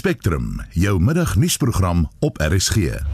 [0.00, 2.76] Spectrum, jou middagnuusprogram op RSG.
[2.76, 3.04] En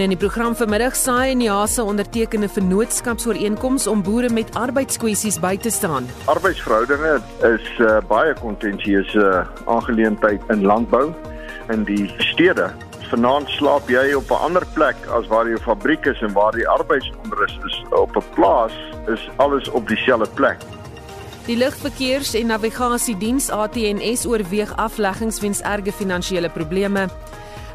[0.00, 6.06] in die program vanmiddag saai Niasa ondertekende vennootskapsooreenkoms om boere met arbeidskwessies by te staan.
[6.24, 7.20] Arbeidsverhoudinge
[7.54, 11.14] is 'n uh, baie kontensieuse uh, aangeleentheid in landbou
[11.68, 12.70] in die stede.
[13.10, 16.68] Vanaand slaap jy op 'n ander plek as waar jou fabriek is en waar die
[16.68, 17.82] arbeidsonrus is.
[17.90, 18.72] Op 'n plaas
[19.06, 20.58] is alles op dieselfde plek.
[21.46, 27.08] Die lugverkeers- en navigasiediens ATNS oorweeg afleggings weens erge finansiële probleme.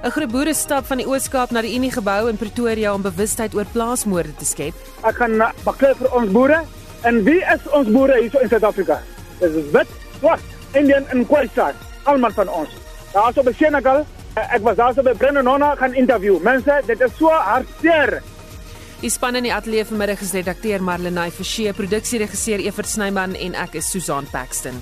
[0.03, 3.55] 'n Groep boere stap van die Oos-Kaap na die Unie gebou in Pretoria om bewustheid
[3.55, 4.73] oor plaasmoorde te skep.
[5.03, 6.61] Ek gaan baklei vir ons boere.
[7.01, 9.01] En wie is ons boere hier in Suid-Afrika?
[9.39, 9.87] Dis is wit,
[10.19, 10.43] swart,
[10.73, 11.73] Indian en Khoisan.
[12.03, 12.69] Almal van ons.
[13.13, 14.05] Daar is op Senegal.
[14.35, 16.39] Ek was daar so by Brennonona gaan interview.
[16.43, 18.19] Mense, dit is so hartseer.
[18.99, 23.79] Die span in die ateljee vanmiddag is redakteur Marlenae Forsie, produksieregisseur Evert Snyman en ek
[23.79, 24.81] is Susan Paxton.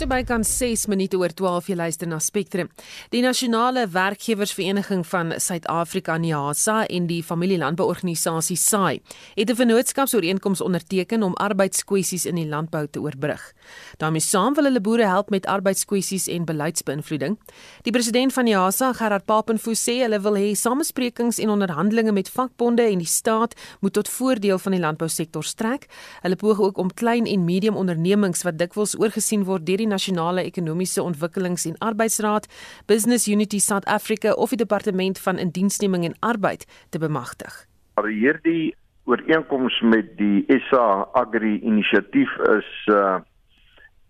[0.00, 2.70] So by kan 6 minute oor 12 jy luister na Spectrum.
[3.12, 9.02] Die Nasionale Werkgewersvereniging van Suid-Afrika NIASA en die Familielandbouorganisasie SAI
[9.36, 13.52] het 'n vennootskapsooreenkoms onderteken om arbeidskwessies in die landbou te oorbrug.
[13.98, 17.38] daarmee saam wil hulle boere help met arbeidskwessies en beleidsbeïnvloeding.
[17.82, 22.82] Die president van NIASA, Gerard Papenfoos, sê hulle wil hê samesprekings en onderhandelinge met vakbonde
[22.82, 25.86] en die staat moet tot voordeel van die landbousektor strek.
[26.20, 30.46] Hulle poog ook om klein en medium ondernemings wat dikwels oorgesien word deur die Nasionale
[30.46, 32.46] Ekonomiese Ontwikkelings- en Arbeidsraad,
[32.86, 37.66] Business Unity South Africa of die Departement van Indiensneming en Arbeid te bemagtig.
[38.00, 38.74] Hierdie
[39.04, 43.18] ooreenkoms met die SA Agri Inisiatief is uh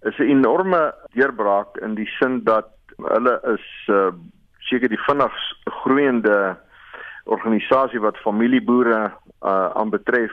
[0.09, 4.13] is 'n enorme deurbraak in die sin dat hulle is uh
[4.69, 5.45] seker die vinnigs
[5.83, 6.57] groeiende
[7.25, 10.33] organisasie wat familieboere uh aanbetref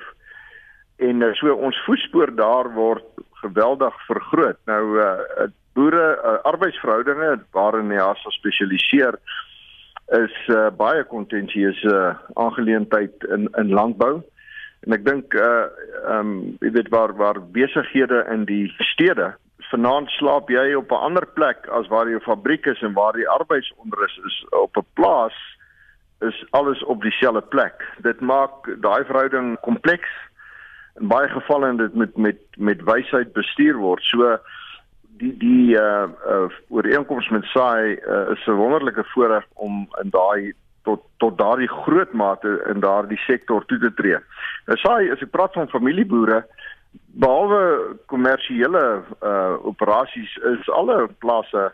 [0.97, 3.05] en so ons voetspoor daar word
[3.41, 4.59] geweldig vergroot.
[4.65, 9.19] Nou uh boere uh, arbeidsverhoudinge waarin hy as spesialiseer
[10.17, 14.23] is uh, baie kontensieuse uh, aangeleentheid in in landbou.
[14.87, 15.67] En ek dink uh
[16.15, 19.35] um, jy weet waar waar besighede in die stede
[19.71, 23.29] vanaand slaap jy op 'n ander plek as waar jou fabriek is en waar die
[23.29, 25.37] arbeidsonrus is op 'n plaas
[26.19, 27.83] is alles op dieselfde plek.
[28.01, 30.09] Dit maak daai verhouding kompleks
[30.99, 34.03] in baie gevalle en dit met met met wysheid bestuur word.
[34.03, 34.37] So
[35.21, 40.53] die die uh, uh ooreenkoms met SAI uh, is 'n wonderlike voorreg om in daai
[40.83, 44.19] tot tot daardie groot mate in daardie sektor toe te tree.
[44.65, 46.45] Nou SAI as ek praat van familieboere
[47.23, 51.71] behalwe kommersiële uh operasies is alle plase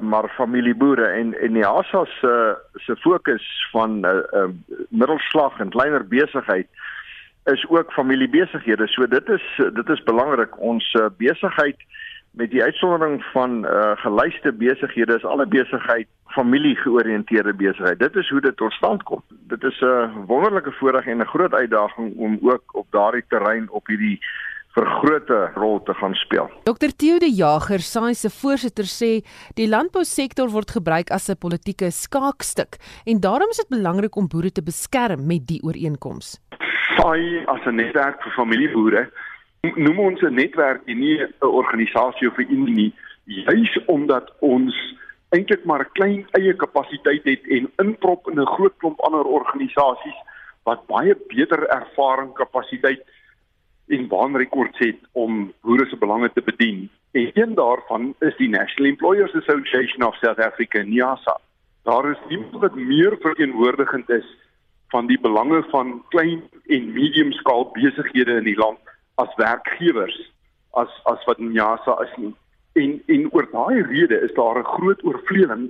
[0.00, 4.48] maar familieboere en en die ASA se se fokus van uh, uh,
[4.88, 6.68] middelslag en kleiner besigheid
[7.52, 8.86] is ook familiebesighede.
[8.86, 11.76] So dit is dit is belangrik ons uh, besigheid
[12.36, 17.98] met die uitsondering van uh, gelyste besighede is alle besigheid familiegeoriënteerde besigheid.
[17.98, 19.22] Dit is hoe dit tot stand kom.
[19.52, 23.86] Dit is 'n wonderlike voorreg en 'n groot uitdaging om ook op daardie terrein op
[23.86, 24.20] hierdie
[24.76, 26.50] vergrote rol te gaan speel.
[26.68, 29.24] Dr Theo de Jager, SAI se voorsitter sê
[29.54, 34.52] die landbousektor word gebruik as 'n politieke skaakstuk en daarom is dit belangrik om boere
[34.52, 36.40] te beskerm met die ooreenkoms.
[36.96, 39.10] SAI as 'n netwerk vir familieboere
[39.74, 44.74] noem ons 'n netwerk en nie 'n organisasie of 'n unie nie, juis omdat ons
[45.30, 50.18] eintlik maar 'n klein eie kapasiteit het en inprop in 'n groot klomp ander organisasies
[50.62, 53.02] wat baie beter ervaring, kapasiteit
[53.88, 56.90] en baanrekords het om boere se belange te bedien.
[57.12, 61.38] En een daarvan is die National Employers Association of South Africa, NIASA.
[61.82, 64.26] Daar is niemand wat meer verteenwoordigend is
[64.96, 66.40] van die belange van klein
[66.72, 68.78] en medium skaal besighede in die land
[69.20, 70.16] as werkgewers
[70.82, 72.32] as as wat NIASA is nie.
[72.80, 75.66] En en oor daai rede is daar 'n groot oorvleueling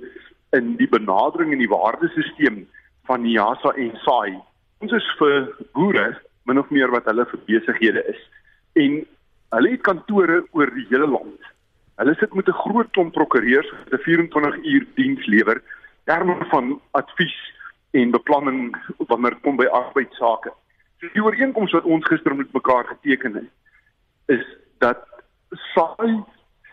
[0.59, 2.61] in die benadering en die waardesisteem
[3.09, 4.39] van NIASA en SAI.
[4.79, 6.07] Ons is vir boere
[6.45, 8.21] min of meer wat hulle vir besighede is.
[8.83, 9.05] En
[9.55, 11.39] hulle het kantore oor die hele land.
[11.99, 15.61] Hulle sit met 'n groot klomp prokureurs wat 'n 24 uur diens lewer
[16.05, 17.39] terme van advies
[17.97, 18.75] en beplanning
[19.09, 20.53] wanneer dit kom by arbeidsake.
[21.01, 24.45] So die ooreenkoms wat ons gister met mekaar geteken het is
[24.83, 25.05] dat
[25.73, 26.17] SAI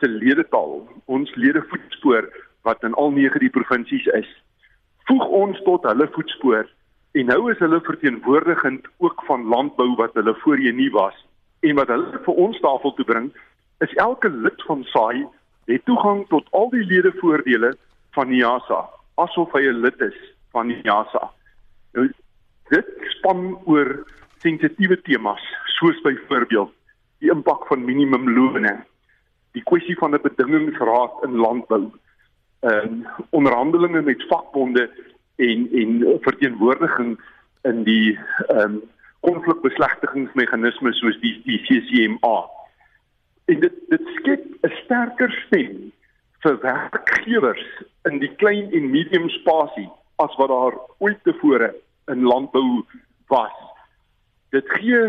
[0.00, 2.28] se ledetaal, ons ledevoetspoor
[2.66, 4.28] wat in al 9 die provinsies is,
[5.08, 6.66] voeg ons tot hulle voetspoor
[7.14, 11.16] en nou is hulle verteenwoordigend ook van landbou wat hulle voorheen nie was
[11.62, 13.30] en wat hulle vir ons tafel toe bring
[13.86, 15.24] is elke lid van SAI
[15.70, 17.74] het toegang tot al die ledevoordele
[18.16, 18.80] van NIASA
[19.24, 20.18] asof hy 'n lid is
[20.54, 21.30] van NASA.
[21.98, 22.08] Nou
[22.72, 23.90] dit span oor
[24.44, 25.42] sensitiewe temas
[25.78, 26.72] soos byvoorbeeld
[27.22, 28.72] die impak van minimumlone,
[29.52, 31.92] die kwessie van 'n bedingingsraad in landbou,
[32.64, 34.90] en onderhandelinge met vakbonde
[35.36, 37.20] en en verteenwoordiging
[37.62, 38.82] in die ehm um,
[39.24, 42.36] konflikbeslegtigingsmeganismes soos die die CCMA.
[43.44, 45.92] En dit dit skep 'n sterker stem
[46.44, 47.64] vir werkgewers
[48.08, 51.74] in die klein en medium spasie as wat daar ooit tevore
[52.06, 52.84] in landbou
[53.26, 53.54] was.
[54.50, 55.00] Dit gee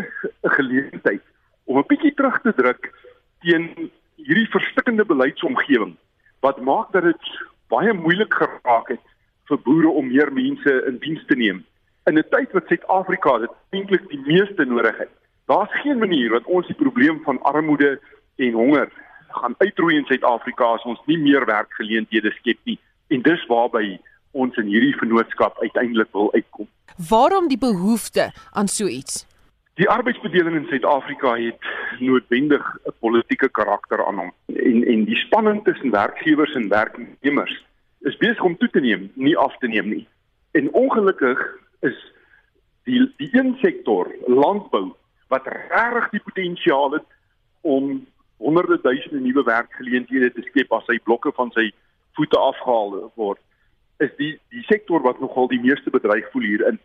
[0.42, 1.22] 'n geleentheid
[1.64, 2.92] om 'n bietjie terug te druk
[3.40, 5.96] teen hierdie verstikkende beleidsomgewing
[6.40, 7.24] wat maak dat dit
[7.68, 9.04] baie moeilik geraak het
[9.48, 11.64] vir boere om meer mense in diens te neem
[12.06, 15.10] in 'n tyd wat Suid-Afrika dit eintlik die meeste nodig het.
[15.46, 18.00] Daar's geen manier wat ons die probleem van armoede
[18.36, 18.88] en honger
[19.28, 22.78] gaan uitroei in Suid-Afrika as ons nie meer werkgeleenthede skep nie
[23.08, 23.98] en dis waarby
[24.30, 26.68] ons in hierdie vennootskap uiteindelik wil uitkom.
[27.08, 29.26] Waarom die behoefte aan so iets?
[29.76, 31.64] Die arbeidsbedeling in Suid-Afrika het
[32.00, 37.64] noodwendig 'n politieke karakter aan hom en en die spanning tussen werkgewers en werknemers
[38.00, 40.08] is besig om toe te neem, nie af te neem nie.
[40.50, 42.12] En ongelukkig is
[42.84, 44.94] die die een sektor landbou
[45.28, 47.08] wat regtig die potensiaal het
[47.60, 48.06] om
[48.36, 51.70] honderde duisende nuwe werkgeleenthede te skep as hy blokke van sy
[52.12, 53.40] voete afgehaal word
[53.98, 56.78] is die die sektor wat nogal die meeste bedreig voel hierin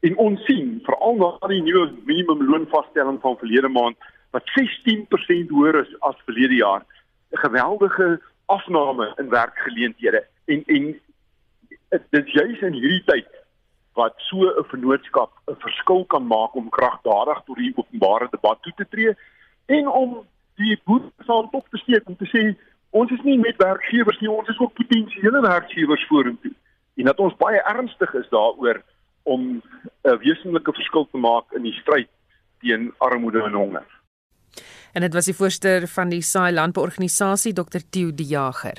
[0.00, 3.96] en ons sien veral na die nuwe minimumloonvasstelling van verlede maand
[4.36, 6.82] wat 16% hoër is as verlede jaar
[7.32, 10.26] 'n geweldige afname in werkgeleenthede.
[10.44, 11.00] En en
[12.10, 13.28] dit juis in hierdie tyd
[13.92, 18.72] wat so 'n vennootskap 'n verskil kan maak om kragdadig tot die openbare debat toe
[18.76, 19.14] te tree
[19.66, 20.80] en om die
[21.26, 22.42] saam op te steek om te sê
[22.96, 26.52] ons is nie net werkgewers nie, ons is ook potensiële werkgewers vorentoe.
[26.96, 28.82] En dat ons baie ernstig is daaroor
[29.22, 29.62] om
[30.04, 32.08] 'n wesenlike verskil te maak in die stryd
[32.60, 33.86] teen armoede en honger
[34.96, 38.78] en dit was die voorsteur van die Saai Landbouorganisasie Dr Tieu die Jager.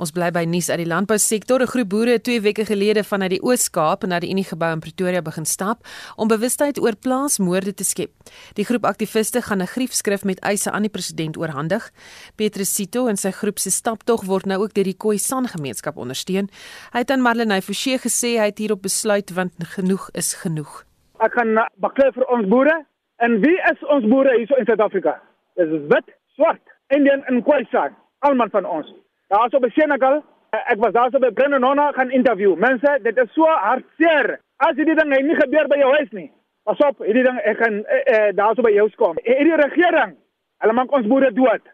[0.00, 1.60] Ons bly by nuus uit die landbousektor.
[1.60, 5.20] 'n Groep boere het 2 weke gelede vanuit die Oos-Kaap na die Uniegebou in Pretoria
[5.22, 5.84] begin stap
[6.16, 8.10] om bewustheid oor plaasmoorde te skep.
[8.54, 11.90] Die groep aktiviste gaan 'n griefskrif met eise aan die president oorhandig.
[12.36, 16.48] Petrus Sito en sy groep se staptog word nou ook deur die Khoisan gemeenskap ondersteun.
[16.92, 20.84] Hy het aan Marlenae Forsie gesê hy het hierop besluit want genoeg is genoeg.
[21.20, 25.20] Ek gaan baklei vir ons boere en wie is ons boere hier in Suid-Afrika?
[25.54, 28.92] Dit is wit, swart, Indian en Khoisan, almal van ons.
[29.28, 32.54] Daar is op Senegal, ek was daar so by Brennanona gaan interview.
[32.56, 34.38] Mense, dit is so hartseer.
[34.56, 36.30] As hierdie ding nie gebeur by jou huis nie.
[36.64, 39.18] Pas op, hierdie ding ek gaan eh, eh, daar so by jou kom.
[39.24, 40.16] Eh, hierdie regering,
[40.62, 41.64] hulle maak ons boere dood.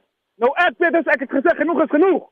[0.42, 2.28] Nou ek weet as ek het gesê genoeg is genoeg.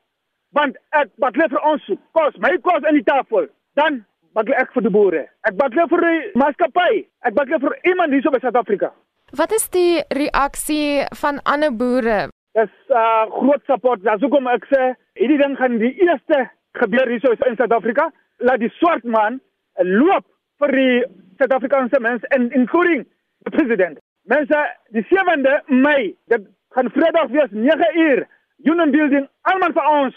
[0.55, 3.49] Want ek bak net vir ons kos, my kos in die tafel.
[3.77, 4.01] Dan
[4.33, 5.25] bak ek vir die boere.
[5.47, 7.03] Ek bak net vir die maatskappy.
[7.27, 8.93] Ek bak net vir iemand hier so by Suid-Afrika.
[9.35, 12.29] Wat is die reaksie van ander boere?
[12.55, 13.99] Dis uh groot support.
[14.01, 16.45] Dis hoekom ek sê hierdie ding gaan die eerste
[16.79, 18.07] gebeur hier in Suid-Afrika.
[18.39, 19.41] Laat die swart man
[19.83, 20.23] loop
[20.63, 21.03] vir die
[21.41, 23.03] Suid-Afrikaanse mense en including
[23.43, 23.99] die president.
[24.31, 24.61] Mense,
[24.95, 28.23] die 7de Mei, dit gaan Vrydag wees 9 uur.
[28.63, 30.15] Union Building, almal vir ons,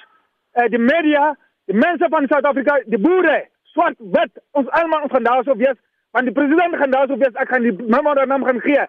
[0.57, 1.35] uh, die media,
[1.67, 3.43] die mense van Suid-Afrika, die boere,
[3.75, 5.77] swart, wit, ons almal gaan daar so wees.
[6.15, 8.87] Want die president gaan daar so wees, ek gaan die memorandum gaan gee.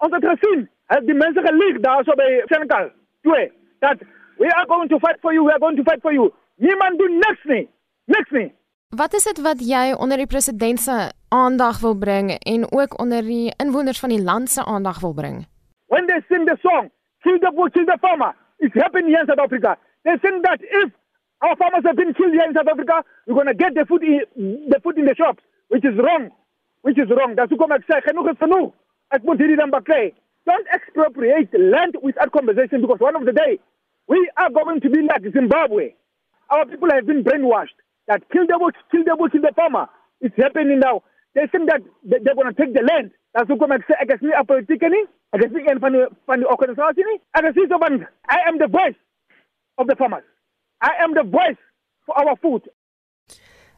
[0.00, 2.88] Ons het gesien, het die mense gelieg daarso by Senegal.
[3.26, 3.50] Twee,
[3.84, 4.00] dat
[4.40, 6.30] we are going to fight for you, we are going to fight for you.
[6.56, 7.68] Niemand doen niks nie.
[8.04, 8.48] Niks nie.
[8.96, 10.96] Wat is dit wat jy onder die president se
[11.28, 15.44] aandag wil bring en ook onder die inwoners van die land se aandag wil bring?
[15.92, 16.90] When they sing the song,
[17.22, 19.76] kill the bull, kill the farmer, it's happening in South Africa.
[20.02, 20.90] They sing that if
[21.44, 24.02] our farmers have been killed here in South Africa, we're going to get the food
[24.02, 24.24] in,
[24.68, 26.30] the food in the shops, which is wrong.
[26.82, 27.36] Which is wrong.
[27.36, 28.72] That's hoekom ek sê genoeg is genoeg.
[29.12, 30.14] Ek moet dan baklei.
[30.46, 33.58] Don't expropriate land without compensation because one of the day
[34.08, 35.94] we are going to be like Zimbabwe.
[36.50, 39.88] Our people have been brainwashed that kill the bush, kill the bush, kill the farmer.
[40.20, 41.02] It's happening now.
[41.34, 43.12] They think that they're going to take the land.
[43.34, 45.04] That's hoekom ek sê ek is nie 'n politieke nie.
[45.34, 47.20] Ek is nie een van die van die organisasie nie.
[47.38, 48.98] Ek is so I am the voice
[49.78, 50.24] of the farmers.
[50.82, 51.60] I am the voice
[52.06, 52.68] for our food.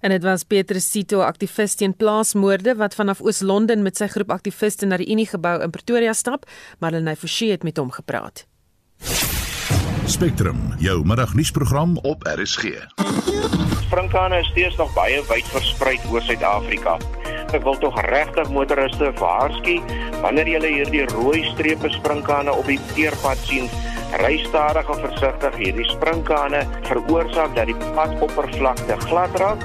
[0.02, 4.86] En dit was Petrus Sito, aktivis teen plaasmoorde wat vanaf Oos-London met sy groep aktiviste
[4.86, 6.48] na die Unie gebou in Pretoria stap,
[6.82, 8.42] maar hulle Forsie het met hom gepraat.
[10.10, 12.72] Spectrum, jou middagnuusprogram op RSG.
[13.84, 16.96] Sprinkane is steeds nog baie wyd versprei oor Suid-Afrika.
[17.54, 19.76] Ek wil tog regtig motoriste waarsku
[20.24, 23.70] wanneer jy hierdie rooi strepe sprinkane op die teerpad sien,
[24.18, 25.60] ry stadig en versigtig.
[25.62, 29.62] Hierdie sprinkane veroorsaak dat die padoppervlakte glad raak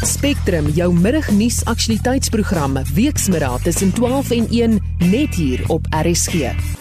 [0.00, 4.78] Spectrum, jou middagnuus aktualiteitsprogram, weksmiddag tussen 12 en 1
[5.10, 6.79] net hier op RSG.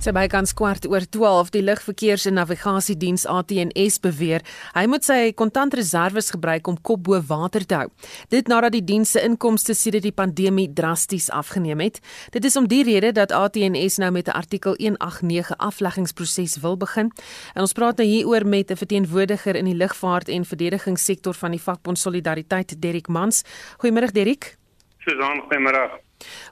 [0.00, 4.40] Sy bykans kwart oor 12 die lugverkeers en navigasiediens ATNS beweer
[4.72, 7.90] hy moet sy kontantreserwes gebruik om kop bo water te hou.
[8.32, 12.00] Dit nadat die diens se inkomste sedert die pandemie drasties afgeneem het.
[12.32, 17.12] Dit is om die rede dat ATNS nou met 'n artikel 189 afleggingsproses wil begin.
[17.54, 21.60] En ons praat nou hieroor met 'n verteenwoordiger in die lugvaart en verdedigingssektor van die
[21.60, 23.44] vakbond Solidariteit, Derek Mans.
[23.76, 24.56] Goeiemôre Derek.
[24.98, 26.00] Susan, goeiemôre.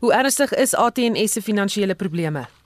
[0.01, 2.58] Hoe ernstig is ATNS se finansiële probleme?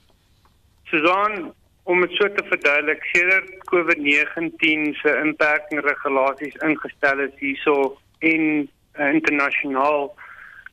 [0.92, 1.54] Susan,
[1.88, 7.76] om dit so te verduidelik, sedert COVID-19 se inperking regulasies ingestel is hierso
[8.20, 8.42] en
[8.98, 10.10] uh, internasionaal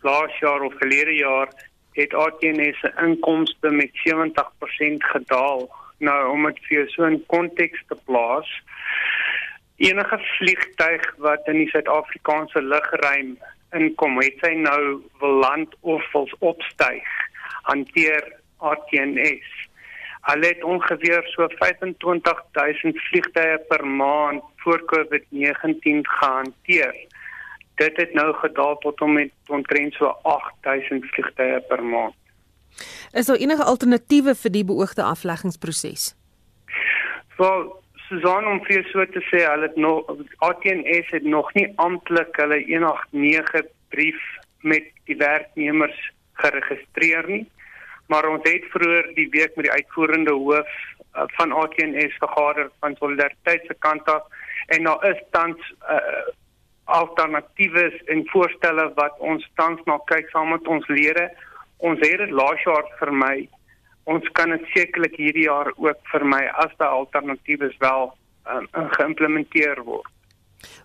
[0.04, 1.54] laas jaar of verlede jaar
[1.96, 5.64] het ATNS se inkomste met 70% gedaal.
[6.04, 8.52] Nou om dit vir so 'n konteks te plaas,
[9.78, 13.38] enige vliegtyg wat in die Suid-Afrikaanse lugruim
[13.72, 17.08] inkom, het sy nou wil land of wil opstyg,
[17.72, 18.24] hanteer
[18.58, 19.59] ATNS
[20.22, 26.96] Hulle het ongeveer so 25000 vliegtye per maand voor COVID-19 gehanteer.
[27.76, 32.16] Dit het nou gedaal tot om met omtrent so 8000 vliegtye per maand.
[33.12, 36.16] Is daar enige alternatiewe vir die beoogde afleggingsproses?
[37.38, 37.64] Wel,
[38.10, 40.10] Susan om vir so te sê, hulle het nog
[40.46, 44.22] ATNS het nog nie amptelik hulle 189 brief
[44.62, 45.98] met die werknemers
[46.34, 47.46] geregistreer nie
[48.10, 50.70] maar ons het vroeër die week met die uitvoerende hoof
[51.16, 54.24] uh, van ATNS vergader van solidariteit se kant af
[54.76, 56.34] en daar is tans uh,
[56.90, 61.30] alternatiewe en voorstelle wat ons tans na kyk saam met ons lede.
[61.78, 63.48] Ons het dit laas jaar vermy.
[64.10, 68.10] Ons kan dit sekerlik hierdie jaar ook vermy as daar alternatiewe wel
[68.50, 70.10] um, geïmplementeer word.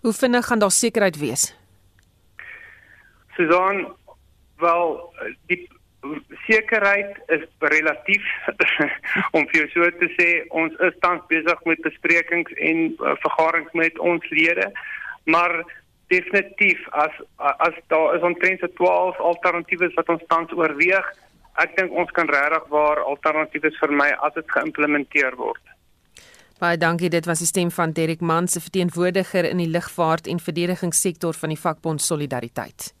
[0.01, 1.49] Hoe vinnig gaan daar sekerheid wees?
[3.35, 3.87] Susan,
[4.61, 5.13] wel
[5.49, 5.65] die
[6.47, 8.25] sekerheid is relatief
[9.37, 10.29] om vir jou so te sê
[10.61, 14.71] ons is tans besig met besprekings en uh, vergaderings met ons lede
[15.25, 15.63] maar
[16.13, 21.13] definitief as as daar is omtrent 12 alternatiewe wat ons tans oorweeg
[21.63, 25.61] ek dink ons kan regtig waar alternatiewe vermy as dit geïmplementeer word.
[26.59, 30.39] Baie dankie dit was die stem van Derek Mans se verteenwoordiger in die lugvaart en
[30.39, 32.93] verdedigingssektor van die vakbond Solidariteit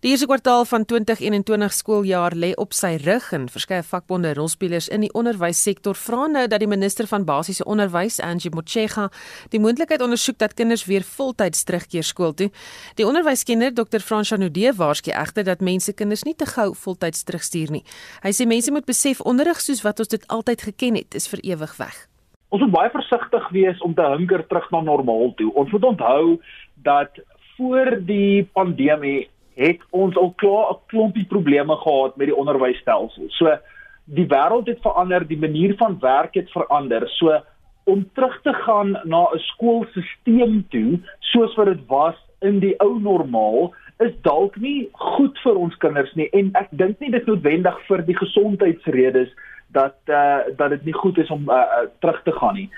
[0.00, 5.02] Die eerste kwartaal van 2021 skooljaar lê op sy rug en verskeie vakbonde rolspelers in
[5.04, 9.10] die onderwyssektor vra nou dat die minister van basiese onderwys, Angie Motshega,
[9.52, 12.48] die moontlikheid ondersoek dat kinders weer voltyds terugkeer skool toe.
[12.96, 14.00] Die onderwyskenner, Dr.
[14.00, 17.82] Frans Janudee, waarsku egter dat mense kinders nie te gou voltyds terugstuur nie.
[18.24, 21.42] Hy sê mense moet besef onderrig soos wat ons dit altyd geken het, is vir
[21.50, 21.98] ewig weg.
[22.48, 25.50] Ons moet baie versigtig wees om te hinker terug na normaal toe.
[25.60, 26.24] Ons moet onthou
[26.88, 27.20] dat
[27.58, 29.28] voor die pandemie
[29.60, 33.24] het ons al klaar 'n klompie probleme gehad met die onderwysstelsel.
[33.28, 33.58] So
[34.04, 37.08] die wêreld het verander, die manier van werk het verander.
[37.08, 37.40] So
[37.84, 43.00] om terug te gaan na 'n skoolstelsel toe soos wat dit was in die ou
[43.00, 47.80] normaal is dalk nie goed vir ons kinders nie en ek dink nie dit noodwendig
[47.88, 49.28] vir die gesondheidsredes
[49.72, 52.68] dat uh, dat dit nie goed is om uh, uh, terug te gaan nie.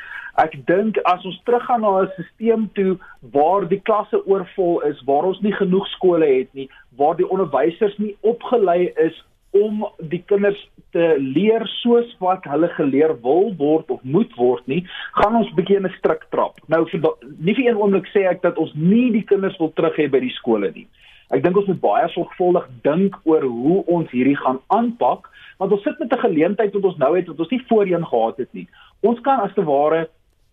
[0.40, 5.28] Ek dink as ons teruggaan na 'n stelsel toe waar die klasse oorvol is, waar
[5.28, 10.60] ons nie genoeg skole het nie, waar die onderwysers nie opgelei is om die kinders
[10.92, 14.80] te leer soos wat hulle geleer wil word of moet word nie,
[15.12, 16.56] gaan ons bietjie in 'n strik trap.
[16.66, 17.00] Nou vir
[17.38, 20.20] nie vir een oomblik sê ek dat ons nie die kinders wil terug hê by
[20.20, 20.86] die skole nie.
[21.32, 25.30] Ek dink ons moet baie sorgvuldig dink oor hoe ons hierdie gaan aanpak,
[25.62, 28.36] want ons sit met 'n geleentheid wat ons nou het wat ons nie voorheen gehad
[28.36, 28.66] het nie.
[29.00, 30.08] Ons kan as te ware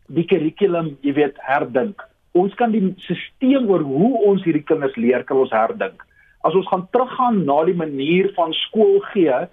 [0.08, 2.02] die kurrikulum, jy weet, herdink.
[2.34, 6.06] Ons kan die stelsel oor hoe ons hierdie kinders leer kan ons herdink.
[6.44, 9.48] As ons gaan teruggaan na die manier van skool gee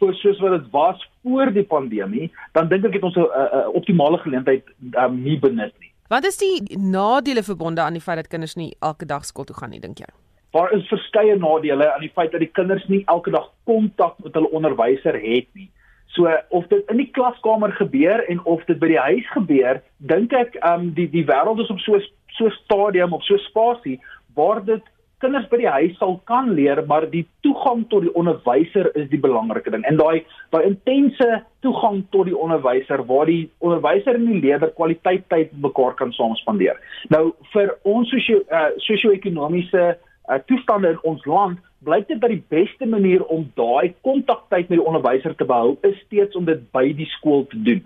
[0.00, 4.18] vir soos wat dit was voor die pandemie, dan dink ek het ons 'n optimale
[4.18, 4.64] geleentheid
[4.98, 5.92] um, nie benut nie.
[6.08, 9.56] Wat is die nadele verbonde aan die feit dat kinders nie elke dag skool toe
[9.56, 10.23] gaan nie, dink jy?
[10.54, 14.36] Daar is verskeie nadele aan die feit dat die kinders nie elke dag kontak met
[14.38, 15.66] hulle onderwyser het nie.
[16.14, 20.34] So of dit in die klaskamer gebeur en of dit by die huis gebeur, dink
[20.38, 21.98] ek um die die wêreld is op so
[22.38, 23.96] so stadium of so spasie
[24.38, 24.86] waar dit
[25.24, 29.22] kinders by die huis sal kan leer, maar die toegang tot die onderwyser is die
[29.26, 29.82] belangrike ding.
[29.90, 30.22] En daai
[30.54, 31.28] daai intense
[31.66, 36.38] toegang tot die onderwyser waar die onderwyser en die leerder kwaliteit tyd mekaar kan saam
[36.38, 36.78] spandeer.
[37.10, 40.02] Nou vir ons sosio uh, sosio-ekonomiese uh,
[40.46, 44.86] toestande in ons land blyk dit dat die beste manier om daai kontaktyd met die
[44.86, 47.82] onderwyser te behou is steeds om dit by die skool te doen.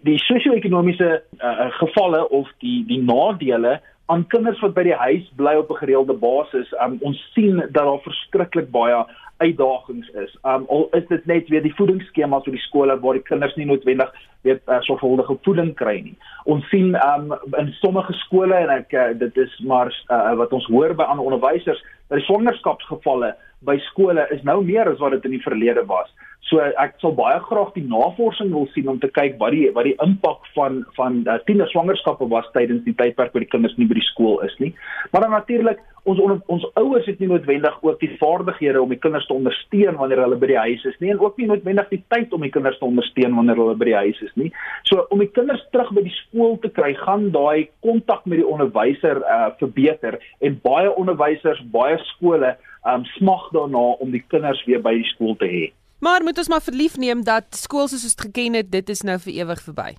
[0.00, 1.08] die sosio-ekonomiese
[1.44, 5.82] uh, gevalle of die die nadele aan kinders wat by die huis bly op 'n
[5.82, 6.72] gereelde basis.
[6.82, 9.04] Um, ons sien dat daar verskriklik baie
[9.40, 10.32] uitdagings is.
[10.44, 13.66] Um al is dit net weer die voedingsskemas vir die skole waar die kinders nie
[13.66, 14.10] noodwendig
[14.44, 16.16] weet uh, sorgvuldige voeding kry nie.
[16.44, 20.66] Ons sien um in sommige skole en ek uh, dit is maar uh, wat ons
[20.72, 23.32] hoor by ander onderwysers dat die swangerskapsgevalle
[23.66, 26.08] by skole is nou meer as wat dit in die verlede was.
[26.48, 29.86] So ek sal baie graag die navorsing wil sien om te kyk wat die wat
[29.86, 33.86] die impak van van uh, tiener swangerskappe was tydens die tydperk waar die kinders nie
[33.90, 34.72] by die skool is nie.
[35.12, 38.98] Maar dan natuurlik ons on, ons ouers het nie noodwendig ook die vaardighede om die
[38.98, 42.00] kinders te ondersteun wanneer hulle by die huis is nie en ook nie noodwendig die
[42.14, 44.48] tyd om die kinders te ondersteun wanneer hulle by die huis is nie.
[44.88, 48.48] So om die kinders terug by die skool te kry, gaan daai kontak met die
[48.48, 52.56] onderwyser uh, verbeter en baie onderwysers, baie skole
[52.86, 55.68] um, smag daarna om die kinders weer by die skool te hê.
[56.00, 59.18] Maar moet ons maar verlief neem dat skool soos ons geken het, dit is nou
[59.20, 59.90] vir ewig verby.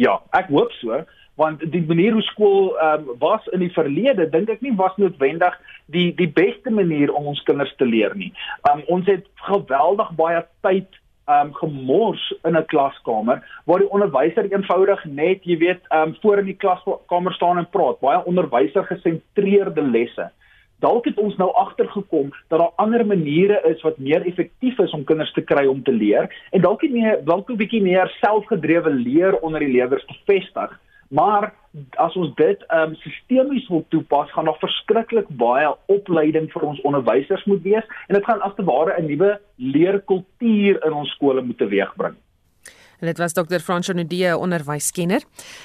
[0.00, 0.98] Ja, ek hoop so,
[1.40, 5.56] want die manier hoe skool um, was in die verlede, dink ek nie was noodwendig
[5.92, 8.32] die die beste manier om ons kinders te leer nie.
[8.68, 11.00] Um, ons het geweldig baie tyd
[11.32, 16.52] um, gemors in 'n klaskamer waar die onderwyser eenvoudig net, jy weet, um, voor in
[16.52, 18.00] die klaskamer staan en praat.
[18.00, 20.30] Baie onderwyser gesentreerde lesse
[20.82, 25.04] dalk het ons nou agtergekom dat daar ander maniere is wat meer effektief is om
[25.04, 28.90] kinders te kry om te leer en dalk nie meer dalk 'n bietjie meer selfgedrewe
[28.90, 30.80] leer onder die leerders te vestig.
[31.12, 31.52] Maar
[32.00, 36.80] as ons dit ehm um, sistemies wil toepas, gaan daar verskriklik baie opleiding vir ons
[36.88, 41.42] onderwysers moet wees en dit gaan as te ware 'n nuwe leerkultuur in ons skole
[41.42, 42.16] moet teweegbring.
[43.02, 43.58] En dit was Dr.
[43.58, 45.22] Franco Nudie, onderwyskenner.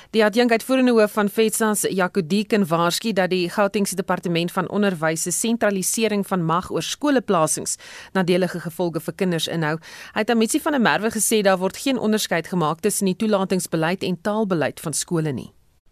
[0.10, 5.32] Die adjunk uitvoerende hoof van FETSAS, Jakodieken, waarsku dat die Gautengse Departement van Onderwys se
[5.32, 7.78] sentralisering van mag oor skoleplasings
[8.18, 9.76] nadelige gevolge vir kinders inhou.
[10.16, 13.16] Hy het aan Mitsi van der Merwe gesê daar word geen onderskeid gemaak tussen die
[13.16, 15.52] toelatingsbeleid en taalbeleid van skole nie.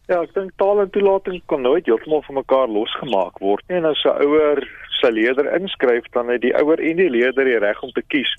[0.10, 3.78] Ja, ek dink taal en toelating kan nooit heeltemal van mekaar losgemaak word nie.
[3.78, 4.66] En as 'n ouer
[4.98, 8.34] sy leerder inskryf, dan het die ouer en die leerder die reg om te kies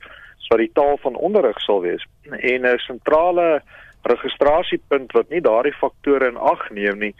[0.48, 2.06] wat die taal van onderrig sal wees.
[2.30, 3.62] En 'n sentrale
[4.02, 7.14] registrasiepunt wat nie daardie faktore in ag neem nie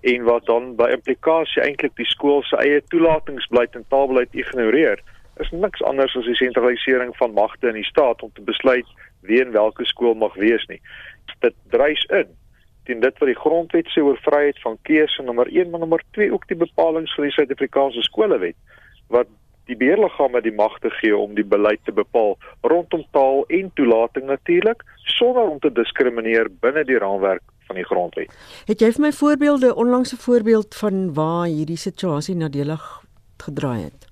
[0.00, 5.00] en wat dan by implikasie eintlik die skool se eie toelatingsbeleid en taalbeleid ignoreer,
[5.42, 8.86] is niks anders as die sentralisering van magte in die staat om te besluit
[9.26, 10.80] wie in watter skool mag wees nie.
[11.40, 12.30] Dit dreis in
[12.86, 16.30] teen dit wat die grondwet sê oor vryheid van keuse nommer 1 en nommer 2
[16.32, 18.54] ook die bepalinge van die Suid-Afrikaanse skolewet
[19.10, 19.30] wat
[19.66, 24.26] die beheerliggame die mag te gee om die beleid te bepaal rondom taal en toelating
[24.30, 24.82] natuurlik
[25.18, 28.34] sonder om te diskrimineer binne die raamwerk van die grondwet.
[28.66, 32.84] Het jy vir my voorbeelde onlangse voorbeeld van waar hierdie situasie nadelig
[33.42, 34.06] gedraai het?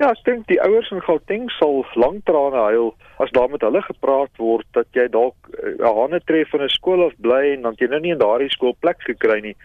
[0.00, 3.82] Ja, ek dink die ouers in Gauteng sal lank trane huil as daar met hulle
[3.84, 7.62] gepraat word dat jy dalk eh, 'n hande tref van 'n skool of bly en
[7.62, 9.56] dan jy nou nie in daardie skool plek gekry nie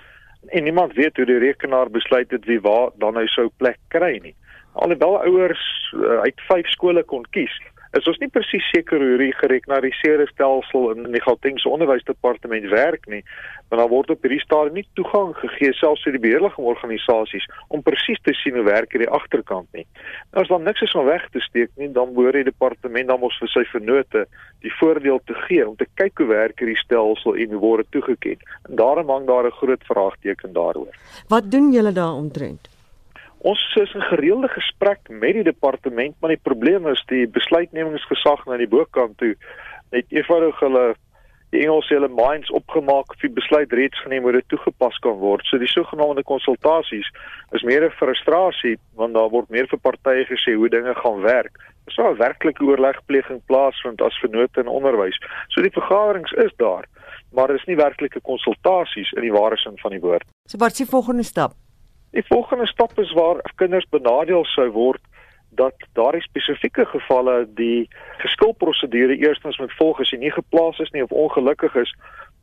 [0.52, 4.20] en niemand weet hoe die rekenaar besluit het wie waar dan nou sou plek kry
[4.22, 4.36] nie
[4.84, 7.56] alhoewel ouers uh, uit vyf skole kon kies
[7.96, 13.22] is ons nie presies seker hoe die gerekenariseerde stelsel in die Gautengse onderwysdepartement werk nie
[13.70, 17.82] want daar word op hierdie stadium nie toegang gegee selfs vir die beheerliggaam organisasies om
[17.86, 19.86] presies te sien hoe werk hierdie agterkant nie.
[20.34, 23.24] Nou as dan niks is om weg te steek nie dan behoort die departement dan
[23.24, 24.26] mos vir sy vennote
[24.66, 27.98] die voordeel te gee om te kyk hoe werk hierdie stelsel en hoe word dit
[27.98, 30.94] toegeken en daarom hang daar 'n groot vraagteken daaroor.
[31.30, 32.75] Wat doen julle daaromtrent
[33.46, 38.58] Ons is in gereelde gesprek met die departement, maar die probleem is die besluitnemingsgesag na
[38.58, 39.36] die bokant toe
[39.94, 40.86] net eenvoudig hulle
[41.54, 45.46] die Engelse hulle minds opgemaak of die besluit reeds geneem hoe dit toegepas kan word.
[45.46, 47.08] So die sogenaamde konsultasies
[47.56, 51.54] is meer 'n frustrasie want daar word meer vir partye gesê hoe dinge gaan werk.
[51.86, 55.18] Daar sou 'n werklike oorlegpleging plaasvind as vennote in onderwys.
[55.50, 56.86] So die vergaderings is daar,
[57.32, 60.26] maar daar is nie werklike konsultasies in die ware sin van die woord.
[60.46, 61.65] So wat is die volgende stap?
[62.16, 65.02] Die volgende stap is waar kinders benadeel sou word
[65.60, 67.90] dat daardie spesifieke gevalle die
[68.22, 71.92] geskilprosedure eerstens moet volg as jy nie geplaas is nie of ongelukkig is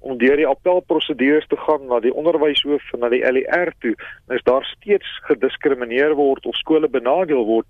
[0.04, 3.94] om deur die appelprosedures te gaan na die onderwyshoof en na die LER toe,
[4.28, 7.68] as daar steeds gediskrimineer word of skole benadeel word,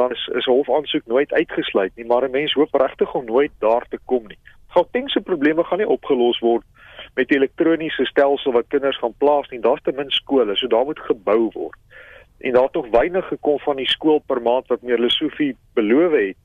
[0.00, 3.84] dan is is hofaansoek nooit uitgesluit nie, maar 'n mens hoop regtig om nooit daar
[3.90, 4.40] te kom nie.
[4.72, 6.64] Gautengse probleme gaan nie opgelos word
[7.14, 9.60] met die elektroniese stelsel wat kinders gaan plaas nie.
[9.60, 11.78] Daar's te min skole, so daar moet gebou word.
[12.38, 16.12] En daar het nog weinig gekom van die skool per maand wat meer Lesofie beloof
[16.12, 16.36] het.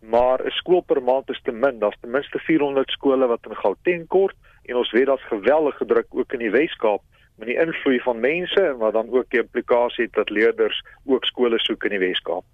[0.00, 1.78] Maar 'n skool per maand is te min.
[1.78, 6.06] Daar's ten minste 400 skole wat in Gauteng kort en ons weet daar's geweldige druk
[6.10, 7.02] ook in die Wes-Kaap
[7.36, 11.24] met die invloed van mense en wat dan ook die implikasie het dat leerders ook
[11.24, 12.44] skole soek in die Wes-Kaap.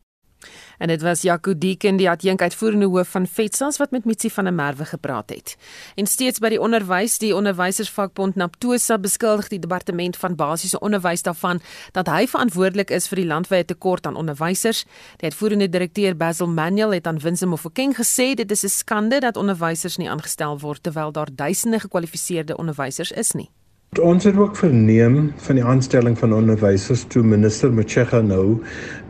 [0.79, 4.45] En dit was Jaco Deeken die adjunk uitvoerende hoof van FETSAS wat met Mitsi van
[4.45, 5.57] der Merwe gepraat het.
[5.95, 11.61] En steeds by die onderwys, die onderwysersvakbond Naptosa beskuldig die departement van basiese onderwys daarvan
[11.93, 14.85] dat hy verantwoordelik is vir die landwyse tekort aan onderwysers.
[15.17, 19.37] Die uitvoerende direkteur Basil Manuel het aan Winsome Mofokeng gesê dit is 'n skande dat
[19.37, 23.51] onderwysers nie aangestel word terwyl daar duisende gekwalifiseerde onderwysers is nie.
[23.95, 28.59] Ons het ook verneem van die aanstelling van onderwysers toe minister Machega nou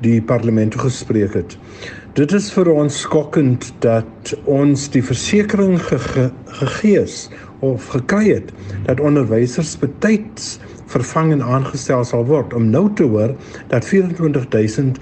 [0.05, 1.57] die parlement gespreek het.
[2.15, 6.27] Dit is vir ons skokkend dat ons die versekering ge ge
[6.61, 7.17] gegee is
[7.67, 8.53] of gekry het
[8.87, 10.61] dat onderwysers betyds
[10.93, 13.35] vervang en aangestel sal word om nou te hoor
[13.73, 15.01] dat 24000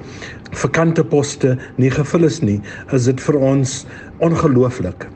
[0.54, 2.60] vakante poste nie gevul is nie,
[2.92, 3.82] is dit vir ons
[4.24, 5.10] ongelooflik.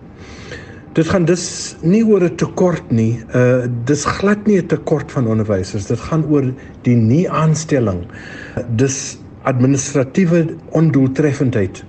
[0.99, 3.23] Dit gaan dus nie oor 'n tekort nie.
[3.35, 5.87] Uh dis glad nie 'n tekort van onderwysers.
[5.87, 8.01] Dit gaan oor die nie aanstelling.
[8.75, 11.85] Dis administratiewe ondoeltreffendheid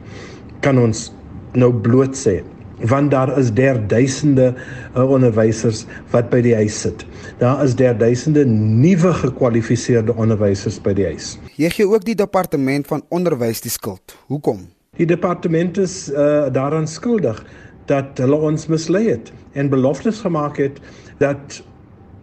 [0.60, 1.14] kan ons
[1.54, 2.44] nou bloot sê
[2.80, 4.54] want daar is der duisende
[4.96, 7.06] uh, onderwysers wat by die huis sit.
[7.38, 11.40] Daar is der duisende nuwe gekwalifiseerde onderwysers by die huis.
[11.56, 14.16] Jy gee ook die departement van onderwys die skuld.
[14.28, 14.70] Hoekom?
[14.96, 17.44] Die departement is uh, daaraan skuldig
[17.90, 20.78] dat hulle ons mislei het en beloftes gemaak het
[21.22, 21.62] dat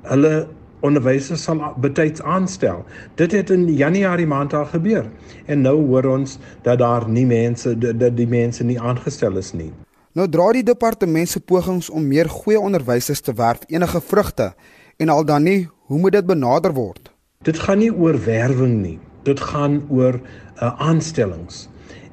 [0.07, 0.47] hulle
[0.87, 2.85] onderwysers sal betyds aanstel.
[3.19, 5.09] Dit het in Januarie maand al gebeur
[5.47, 9.73] en nou hoor ons dat daar nie mense dat die mense nie aangestel is nie.
[10.17, 14.53] Nou dra die departement se pogings om meer goeie onderwysers te werf enige vrugte
[14.97, 17.11] en al dan nie, hoe moet dit benader word?
[17.45, 18.99] Dit gaan nie oor werwing nie.
[19.29, 21.67] Dit gaan oor uh, aanstellings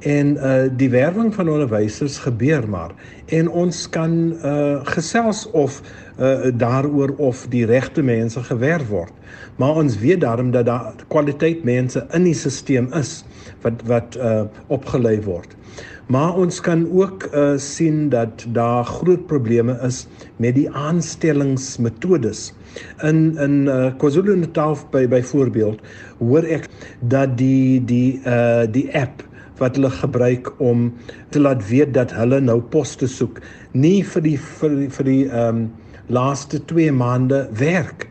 [0.04, 2.92] en uh die werwing van onderwysers gebeur maar.
[3.26, 5.82] En ons kan uh gesels of
[6.20, 9.14] uh daaroor of die regte mense gewerf word.
[9.56, 13.24] Maar ons weet daarom dat daar kwaliteit mense in die stelsel is
[13.62, 15.56] wat wat uh opgelei word.
[16.12, 22.52] Maar ons kan ook uh sien dat daar groot probleme is met die aanstellingsmetodes
[23.02, 25.82] in in uh, KwaZulu-Natal by byvoorbeeld
[26.20, 26.66] hoor ek
[27.00, 29.24] dat die die uh die app
[29.60, 30.90] wat hulle gebruik om
[31.30, 35.24] te laat weet dat hulle nou poste soek nie vir die vir die, vir die
[35.30, 35.72] ehm um,
[36.12, 38.10] laaste 2 maande werk.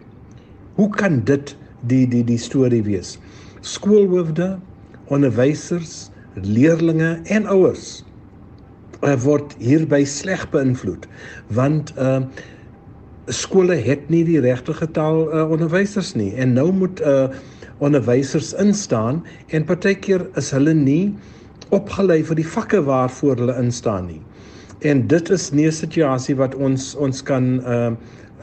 [0.79, 1.53] Hoe kan dit
[1.91, 3.19] die die die storie wees?
[3.61, 4.57] Skoolhoofde,
[5.13, 6.09] onderwysers,
[6.41, 8.01] leerdlinge en ouers
[9.03, 11.09] uh, word hierby sleg beïnvloed
[11.59, 12.49] want ehm uh,
[13.31, 17.29] skole het nie die regte getal uh, onderwysers nie en nou moet uh,
[17.83, 21.15] onderwysers instaan en partykeer is hulle nie
[21.73, 24.21] opgelei vir die vakke waarvoor hulle instaan nie.
[24.87, 27.93] En dit is nie 'n situasie wat ons ons kan uh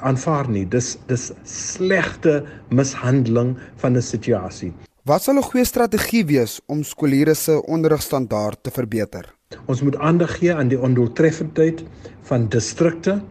[0.01, 0.65] aanvaar nie.
[0.65, 4.73] Dis dis slegte mishandeling van 'n situasie.
[5.03, 9.25] Wat sal 'n goeie strategie wees om skooliere se onderrigstandaard te verbeter?
[9.65, 11.83] Ons moet aandag gee aan die ondoeltreffendheid
[12.21, 13.21] van distrikte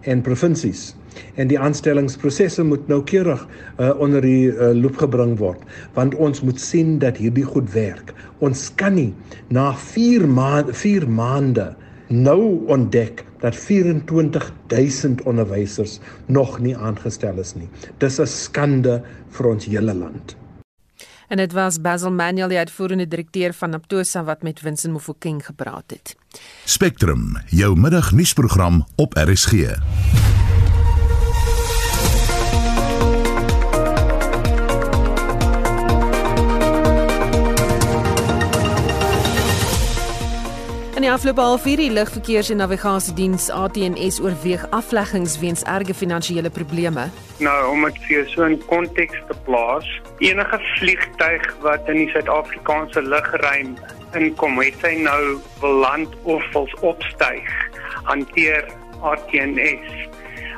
[0.00, 0.94] en provinsies
[1.34, 3.44] en die aanstellingsprosesse moet noukeurig
[3.78, 5.62] uh, onder die uh, loop gebring word
[5.94, 8.14] want ons moet sien dat hierdie goed werk.
[8.44, 9.12] Ons kan nie
[9.48, 11.74] na 4 maande 4 maande
[12.08, 17.68] nou ontdek dat 24000 onderwysers nog nie aangestel is nie.
[17.98, 20.36] Dis 'n skande vir ons hele land.
[21.28, 25.84] En dit was Basil Manuel, die uitvoerende direkteur van Naptosa wat met Vincent Mofokeng gepraat
[25.86, 26.16] het.
[26.64, 29.52] Spectrum, jou middagnuusprogram op RSG.
[40.98, 47.04] In die afgelope halfuur die lugverkeers- en navigasiediens ATNS oorweeg afleggings weens erge finansiële probleme.
[47.38, 49.86] Nou om dit vir jou so in konteks te plaas,
[50.18, 53.76] enige vliegtyg wat in die Suid-Afrikaanse lugruim
[54.18, 57.46] inkom, het hy nou beland of vals opstyg,
[58.10, 58.66] hanteer
[58.98, 59.94] ATNS.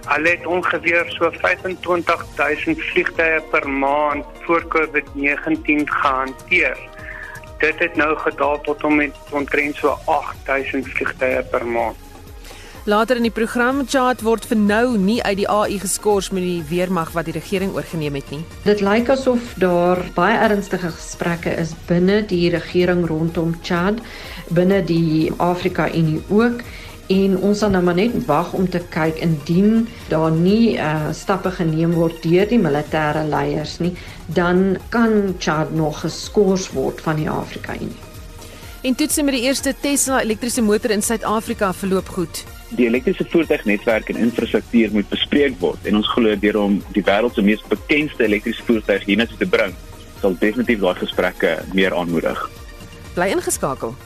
[0.09, 6.81] Hulle het ongeveer so 25000 vliegtye per maand voor COVID-19 gehanteer
[7.61, 11.97] dit het nou gedaal tot om met omtrent so 8000 vliegtye per maand.
[12.89, 16.63] Later in die program chat word vir nou nie uit die AI geskort met die
[16.71, 18.41] weermag wat die regering oorgeneem het nie.
[18.65, 24.01] Dit lyk asof daar baie ernstige gesprekke is binne die regering rondom Chad,
[24.49, 26.65] binne die Afrika Unie ook
[27.11, 31.51] en ons sal nou maar net wag om te kyk indien daar nie uh, stappe
[31.57, 33.97] geneem word deur die militêre leiers nie,
[34.27, 37.99] dan kan Chad nog geskort word van die Afrika Unie.
[38.87, 42.45] En toetse met die eerste Tesla elektriese motor in Suid-Afrika verloop goed.
[42.79, 47.35] Die elektriese voertuignetwerk en infrastruktuur moet bespreek word en ons glo deur om die wêreld
[47.35, 49.75] se mees bekende elektriese voertuig hiernatoe te bring,
[50.23, 52.47] sal definitief daai gesprekke meer aanmoedig.
[53.19, 53.97] Bly ingeskakel.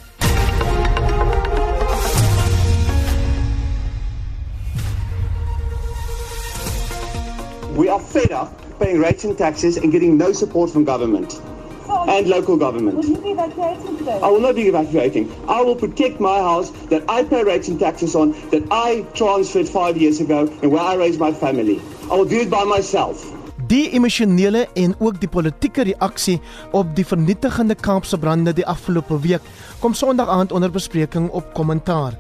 [7.75, 11.41] We are fed up paying rates and taxes and getting no support from government
[11.89, 12.99] and local government.
[12.99, 14.21] Will you be evacuating today?
[14.23, 15.29] I will not be evacuating.
[15.49, 19.69] I will protect my house that I pay rates and taxes on, that I transferred
[19.69, 21.81] five years ago, and where I raised my family.
[22.11, 23.27] I will do it by myself.
[23.67, 29.43] Die emosionele en ook die politieke reaksie op die vernietigende Kaapse brande die afgelope week
[29.81, 32.15] kom Sondag aand onder bespreking op kommentaar.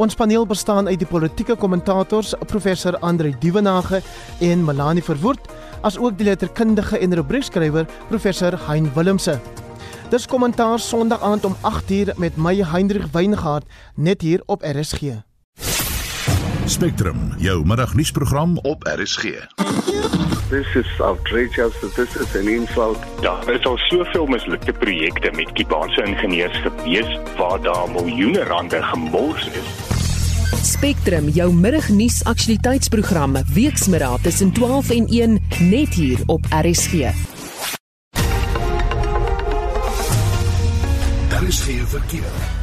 [0.00, 4.00] Ons paneel bestaan uit die politieke kommentators professor Andre Dievenage
[4.40, 5.50] en Melanie Verwoerd,
[5.84, 9.36] asook die letterkundige en rubriekskrywer professor Hein Willemse.
[10.08, 15.20] Dis kommentaar Sondag aand om 8uur met my Hendrik Weingart net hier op RSG.
[16.70, 19.22] Spectrum, jou middagnuusprogram op RSG.
[20.48, 21.74] This is outrageous.
[21.94, 22.98] This is an insult.
[23.20, 29.48] Daar is al soveel mislukte projekte met Kubaanse ingenieurs gewees waar daar miljoene rande gemors
[29.48, 29.66] is.
[30.62, 36.92] Spectrum, jou middagnuus aktualiteitsprogram, weksmiddag tussen 12 en 1 net hier op RSG.
[41.28, 42.59] Daar is geen verkeer.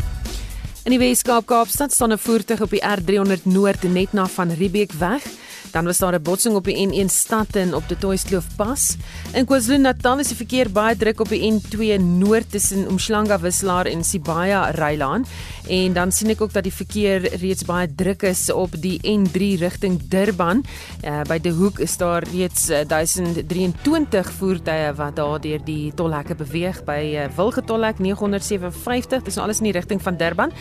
[0.87, 4.91] In die Weskaap Kaapstad staan 'n voertuig op die R300 Noord net na van Riebeek
[4.91, 5.23] weg.
[5.71, 8.95] Dan was daar 'n botsing op die N1 stad en op die Toyskloof pas.
[9.33, 14.03] In KwaZulu-Natal is die verkeer baie druk op die N2 noord tussen Umhlanga Wisselaar en
[14.03, 15.25] Sibaya Rylaan.
[15.67, 19.59] En dan sien ek ook dat die verkeer reeds baie druk is op die N3
[19.59, 20.63] rigting Durban.
[21.03, 26.35] Uh, by die hoek is daar reeds uh, 1023 voertuie wat daar deur die tolhekke
[26.39, 29.23] beweeg by uh, Wilgetollhek 957.
[29.27, 30.55] Dis nou alles in die rigting van Durban.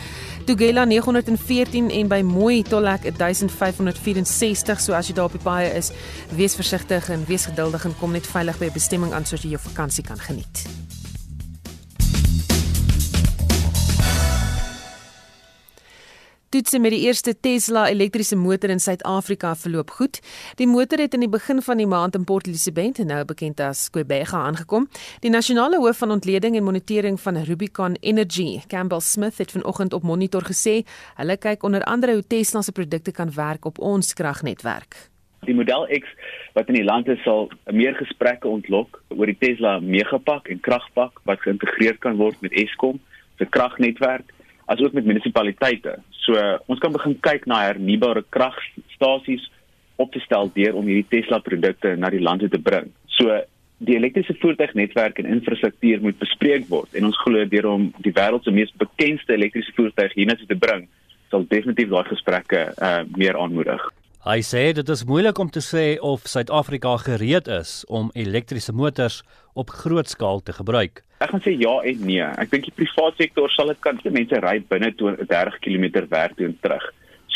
[0.45, 4.81] Tugela 914 en by Mooi Tollhek 1564.
[4.83, 5.91] So as jy daar op die paaie is,
[6.35, 9.55] wees versigtig en wees geduldig en kom net veilig by 'n bestemming aan sodat jy
[9.55, 10.65] jou vakansie kan geniet.
[16.47, 20.21] Toetse met die eerste Tesla elektriese motor in Suid-Afrika verloop goed.
[20.55, 23.89] Die motor het in die begin van die maand in Port Elizabeth, nou bekend as
[23.91, 24.85] Quebega, aangekom.
[25.25, 30.07] Die nasionale hoof van ontleding en monitering van Rubicon Energy, Campbell Smith, het vanoggend op
[30.07, 30.77] Monitor gesê,
[31.19, 34.95] hulle kyk onder andere hoe Tesla se produkte kan werk op ons kragnetwerk.
[35.43, 36.07] Die Model X
[36.55, 41.19] wat in die land is sal meer gesprekke ontlok oor die Tesla Megapak en Kragpak
[41.27, 43.03] wat geïntegreer kan word met Eskom
[43.35, 44.31] se kragnetwerk
[44.67, 45.97] asook met munisipaliteite.
[46.23, 49.45] So ons kan begin kyk na hernubare kragstasies
[49.97, 52.91] op te stel deur om hierdie Tesla produkte na die land te bring.
[53.17, 53.33] So
[53.87, 58.45] die elektriese voertuignetwerk en infrastruktuur moet bespreek word en ons glo deur om die wêreld
[58.45, 60.87] se mees bekende elektriese voertuig hiernatoe te bring,
[61.31, 63.83] sal definitief daai gesprekke uh, meer aanmoedig.
[64.27, 69.21] Hy sê dit is moeilik om te sê of Suid-Afrika gereed is om elektriese motors
[69.55, 71.05] op groot skaal te gebruik.
[71.17, 72.21] Ek gaan sê ja en nee.
[72.37, 73.99] Ek dink die private sektor sal dit kan.
[74.13, 76.85] Mense ry binne 30 km werk toe en terug.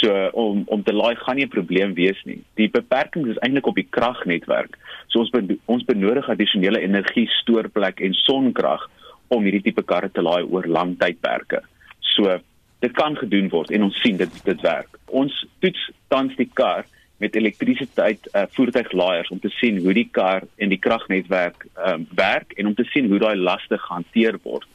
[0.02, 2.42] So om om te laai gaan nie 'n probleem wees nie.
[2.56, 4.78] Die beperking is eintlik op die kragnetwerk.
[5.08, 8.90] So ons be, ons benodig addisionele energie stoorplek en sonkrag
[9.30, 11.62] om hierdie tipe karre te laai oor lang tydperke.
[12.00, 12.40] So
[12.82, 14.90] dit kan gedoen word en ons sien dit dit werk.
[15.08, 16.86] Ons toets tans die kar
[17.22, 22.56] met elektrisiteit uh, voertuiglaaiers om te sien hoe die kar en die kragnetwerk um, werk
[22.58, 24.66] en om te sien hoe daai laste gehanteer word.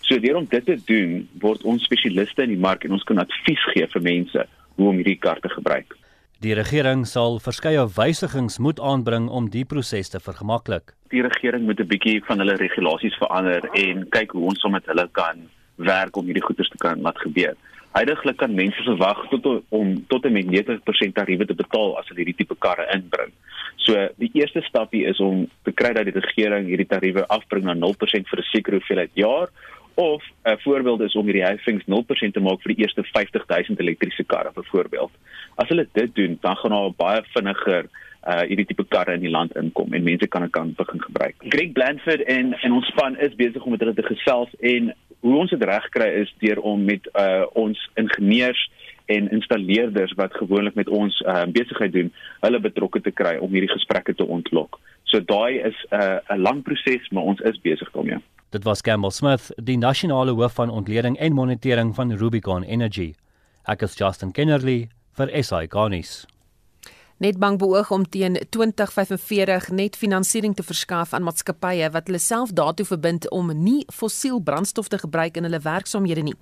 [0.00, 3.20] So deur om dit te doen, word ons spesialiste in die mark en ons kan
[3.20, 4.46] advies gee vir mense
[4.78, 5.96] hoe om hierdie kar te gebruik.
[6.40, 10.94] Die regering sal verskeie wysigings moet aanbring om die proses te vergemaklik.
[11.12, 14.88] Die regering moet 'n bietjie van hulle regulasies verander en kyk hoe ons sommer met
[14.88, 15.44] hulle kan
[15.76, 17.54] werk om hierdie goeders te kan laat gebeur.
[17.90, 22.22] Huidiglik kan mense verwag tot om tot en met 90% tariewe te betaal as hulle
[22.22, 23.32] hierdie tipe karre inbring.
[23.82, 27.74] So die eerste stapie is om te kry dat die regering hierdie tariewe afbring na
[27.74, 29.48] 0% vir 'n sekere hoeveelheid jaar
[29.94, 34.24] of 'n voorbeeld is om hierdie heffings 0% te maak vir die eerste 50000 elektriese
[34.24, 35.10] karre byvoorbeeld.
[35.56, 37.88] As hulle dit doen, dan gaan daar baie vinniger
[38.28, 41.36] uh hierdie tipe karre in die land inkom en mense kan dit kan begin gebruik.
[41.54, 45.36] Greg Blandford en en ons span is besig om met hulle te gesels en hoe
[45.36, 48.60] ons dit regkry is deur om met uh ons ingenieurs
[49.10, 53.72] en installeerders wat gewoonlik met ons uh besigheid doen, hulle betrokke te kry om hierdie
[53.72, 54.80] gesprekke te ontlok.
[55.04, 58.20] So daai is 'n uh, 'n lang proses, maar ons is besig daarmee.
[58.50, 63.14] Dit was Campbell Smith, die nasionale hoof van ontleding en monitering van Rubicon Energy.
[63.64, 66.26] Ek is Justin Kennerly vir SI Garnis.
[67.20, 72.86] Nedbank beoog om teen 2045 net finansiering te verskaf aan maatskappye wat hulle self daartoe
[72.88, 76.34] verbind om nie fossiel brandstof te gebruik in hulle werksaamhede nie.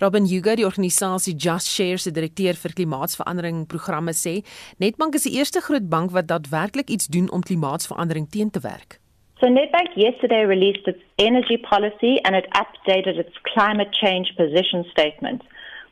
[0.00, 4.38] Robin Hugo, die organisasie Just Share se direkteur vir klimaatsverandering programme sê,
[4.80, 8.96] Nedbank is die eerste groot bank wat daadwerklik iets doen om klimaatsverandering teen te werk.
[9.44, 15.44] So Nedbank yesterday released its energy policy and it updated its climate change position statement.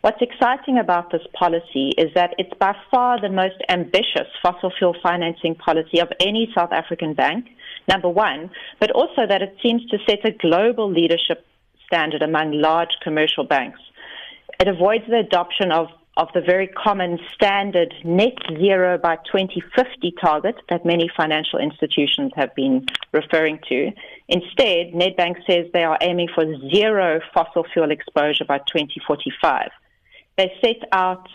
[0.02, 4.96] What's exciting about this policy is that it's by far the most ambitious fossil fuel
[5.00, 7.46] financing policy of any South African bank,
[7.86, 11.46] number one, but also that it seems to set a global leadership
[11.86, 13.78] standard among large commercial banks.
[14.58, 15.86] It avoids the adoption of,
[16.16, 22.52] of the very common standard net zero by 2050 target that many financial institutions have
[22.56, 23.92] been referring to.
[24.28, 29.70] Instead, Nedbank says they are aiming for zero fossil fuel exposure by 2045.
[30.36, 31.28] They set out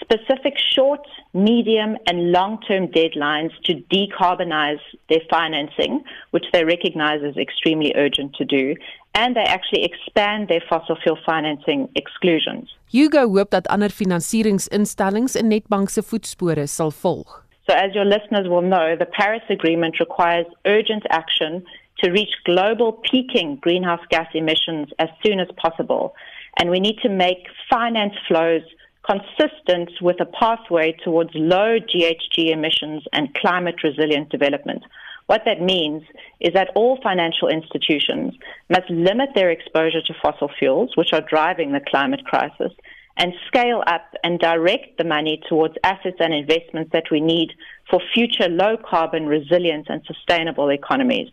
[0.00, 1.00] specific short,
[1.32, 8.34] medium, and long term deadlines to decarbonize their financing, which they recognize as extremely urgent
[8.36, 8.74] to do.
[9.14, 12.68] And they actually expand their fossil fuel financing exclusions.
[12.90, 17.42] Hugo hoop dat ander finansieringsinstellings in Nedbank se voetspore sal volg.
[17.68, 21.64] So, as your listeners will know, the Paris Agreement requires urgent action
[22.00, 26.14] to reach global peaking greenhouse gas emissions as soon as possible.
[26.56, 28.62] And we need to make finance flows
[29.04, 34.82] consistent with a pathway towards low GHG emissions and climate resilient development.
[35.26, 36.02] What that means
[36.40, 38.34] is that all financial institutions
[38.68, 42.72] must limit their exposure to fossil fuels, which are driving the climate crisis,
[43.16, 47.52] and scale up and direct the money towards assets and investments that we need
[47.90, 51.28] for future low carbon, resilient, and sustainable economies.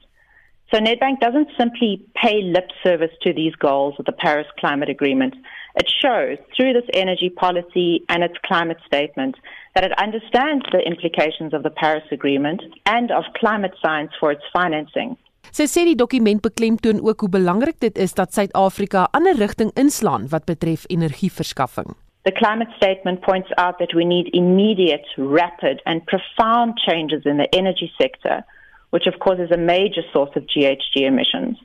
[0.73, 5.35] So Nedbank doesn't simply pay lip service to these goals of the Paris Climate Agreement.
[5.75, 9.35] It shows through this energy policy and its climate statement
[9.75, 14.43] that it understands the implications of the Paris Agreement and of climate science for its
[14.53, 15.17] financing.
[15.51, 19.71] Sy sê die dokument beklemtoon ook hoe belangrik dit is dat Suid-Afrika 'n ander rigting
[19.75, 21.97] inslaan wat betref energieverskaffing.
[22.23, 27.49] The climate statement points out that we need immediate, rapid, and profound changes in the
[27.49, 28.45] energy sector
[28.91, 31.57] which of course is a major source of GHG emissions.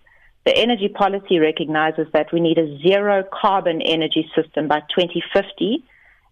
[0.45, 5.85] The energy policy recognizes that we need a zero carbon energy system by 2050,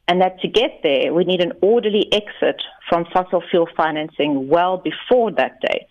[0.07, 4.77] and that to get there, we need an orderly exit from fossil fuel financing well
[4.77, 5.89] before that date.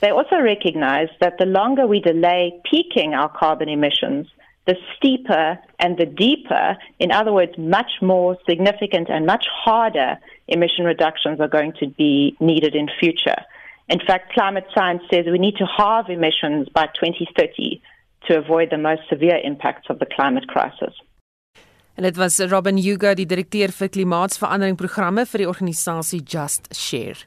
[0.00, 4.28] They also recognize that the longer we delay peaking our carbon emissions,
[4.66, 10.18] the steeper and the deeper, in other words, much more significant and much harder
[10.48, 13.36] emission reductions are going to be needed in future.
[13.90, 17.82] In fact, climate science says we need to halve emissions by 2030
[18.26, 20.94] to avoid the most severe impacts of the climate crisis.
[21.94, 27.26] En dit was Robin Hugo, die direkteur vir klimaatsverandering programme vir die organisasie Just Share.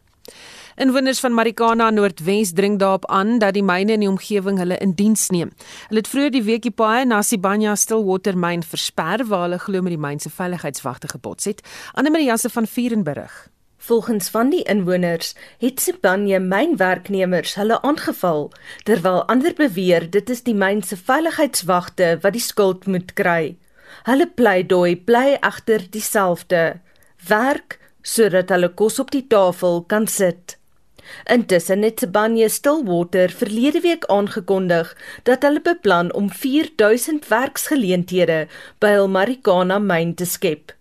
[0.79, 4.95] Inwoners van Marikana Noordwes dring daarop aan dat die myne in die omgewing hulle in
[4.97, 5.51] diens neem.
[5.91, 9.83] Hulle het vroeër die week die paaie na Sibanya Stillwater myn versper waar hulle glo
[9.83, 11.61] met die myn se veiligheidswagte gebots het.
[11.93, 13.43] Anne Marie Jansen van Vierenburg.
[13.83, 18.45] Volgens van die inwoners het Sibanye mynwerknemers hulle aangeval,
[18.87, 23.57] terwyl ander beweer dit is die myn se veiligheidswagte wat die skuld moet kry.
[24.07, 26.61] Hulle pleidooi bly agter dieselfde:
[27.27, 30.55] werk sodat hulle kos op die tafel kan sit.
[31.35, 34.93] Intussen het Sibanye Stillwater verlede week aangekondig
[35.27, 38.39] dat hulle beplan om 4000 werksgeleenthede
[38.79, 40.71] by hul Marikana myn te skep.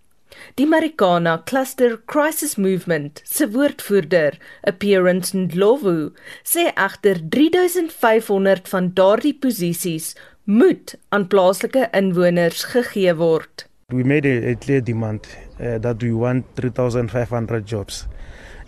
[0.59, 4.35] Die Marikana Cluster Crisis Movement se woordvoerder,
[4.69, 6.11] Appearance Ndlovu,
[6.45, 10.11] sê agter 3500 van daardie posisies
[10.45, 13.65] moet aan plaaslike inwoners gegee word.
[13.89, 15.25] We made a, a clear demand
[15.57, 18.05] uh, that we want 3500 jobs.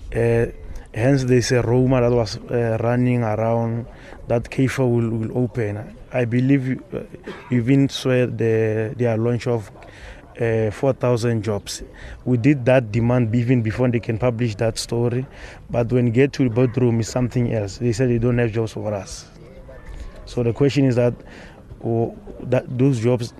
[0.08, 0.46] Uh,
[0.94, 3.84] hence there's a rumor that was uh, running around
[4.28, 5.84] that KFA will, will open.
[6.14, 7.00] I believe uh,
[7.50, 9.70] even saw the their launch of
[10.40, 11.82] uh, 4,000 jobs.
[12.24, 15.26] We did that demand even before they can publish that story.
[15.70, 17.78] But when you get to the boardroom, it's something else.
[17.78, 19.26] They said they don't have jobs for us.
[20.26, 21.14] So the question is that,
[21.84, 23.32] oh, that those jobs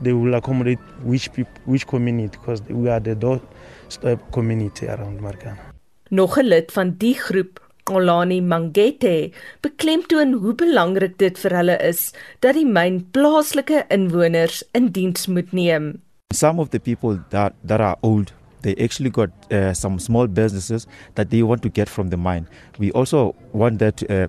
[0.00, 5.72] they will accommodate which people, which community because we are the doorstep community around Marikana.
[6.10, 9.30] Nog 'n lid van die groep Olani Mangete
[9.60, 15.52] beklemtoon hoe belangrik dit vir hulle is dat die myn plaaslike inwoners in diens moet
[15.52, 16.02] neem.
[16.32, 20.86] Some of the people that, that are old, they actually got uh, some small businesses
[21.14, 22.48] that they want to get from the mine.
[22.78, 24.26] We also want that uh,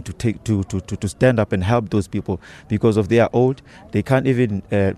[0.00, 3.20] to take to, to, to, to stand up and help those people because if they
[3.20, 3.62] are old,
[3.92, 4.92] they can't even uh,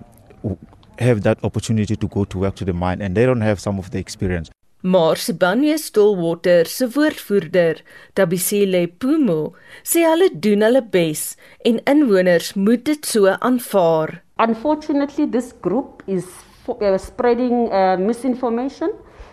[0.98, 3.78] have that opportunity to go to work to the mine and they don't have some
[3.78, 4.50] of the experience.
[4.82, 7.82] Maar Sibanye Stillwater se woordvoerder,
[8.14, 9.52] Tabisile Pumo,
[9.84, 11.36] sê hulle doen hulle bes
[11.68, 14.22] en inwoners moet dit so aanvaar.
[14.40, 16.26] Unfortunately, this group is
[16.66, 18.90] uh, spreading uh, misinformation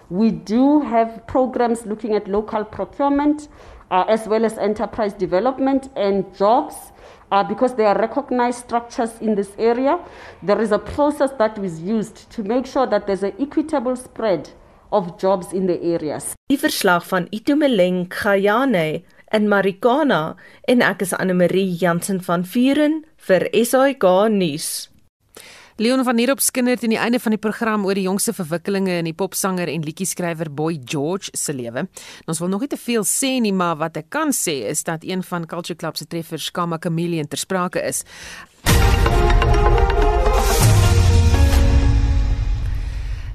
[0.09, 3.49] We do have programs looking at local procurement
[3.91, 6.75] uh, as well as enterprise development and jobs.
[7.29, 9.99] Uh, because there are recognized structures in this area,
[10.41, 14.49] there is a process that is used to make sure that there's an equitable spread
[14.93, 16.35] of jobs in the areas.
[16.47, 19.03] Die verslag van Itumeleng Khayane
[19.33, 20.37] in Marikana
[20.71, 24.87] en ek is Anne Marie Jansen van Vuren vir SAK nuus.
[25.77, 28.95] Leon van hier op skinder teen die einde van die program oor die jongste verwikkelinge
[28.97, 31.83] in die popsanger en liedjie-skrywer Boy George se lewe.
[32.25, 35.05] Ons wil nog nie te veel sê nie, maar wat ek kan sê is dat
[35.05, 38.01] een van Culture Club se treffers, Kama Chameleon, ter sprake is.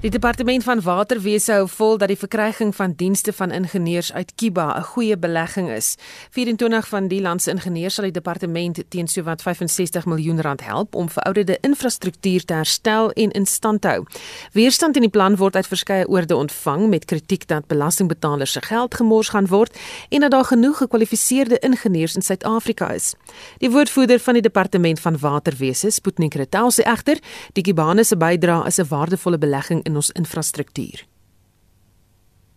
[0.02, 4.78] Die departement van waterwese hou vol dat die verkryging van dienste van ingenieurs uit Kiba
[4.78, 5.96] 'n goeie belegging is.
[6.30, 10.94] 24 van die land se ingenieurs sal die departement teen sowat 65 miljoen rand help
[10.94, 14.04] om verouderde infrastruktuur te herstel en in stand te hou.
[14.52, 18.94] Weerstand teen die plan word uit verskeie oorde ontvang met kritiek dat belastingbetalers se geld
[18.94, 19.78] gemors gaan word
[20.08, 23.14] en dat daar genoeg gekwalifiseerde ingenieurs in Suid-Afrika is.
[23.58, 27.18] Die woordvoerder van die departement van waterwese, Sputnik Retail, sê egter
[27.52, 31.04] die Kibane se bydrae is 'n waardevolle belegging in ons infrastruktuur.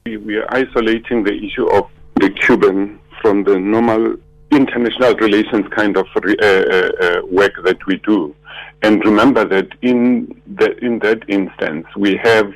[0.06, 4.16] We are isolating the issue of the Cuban from the normal
[4.52, 8.36] international relations kind of uh, uh, uh, work that we do.
[8.84, 12.54] And remember that in the, in that instance, we have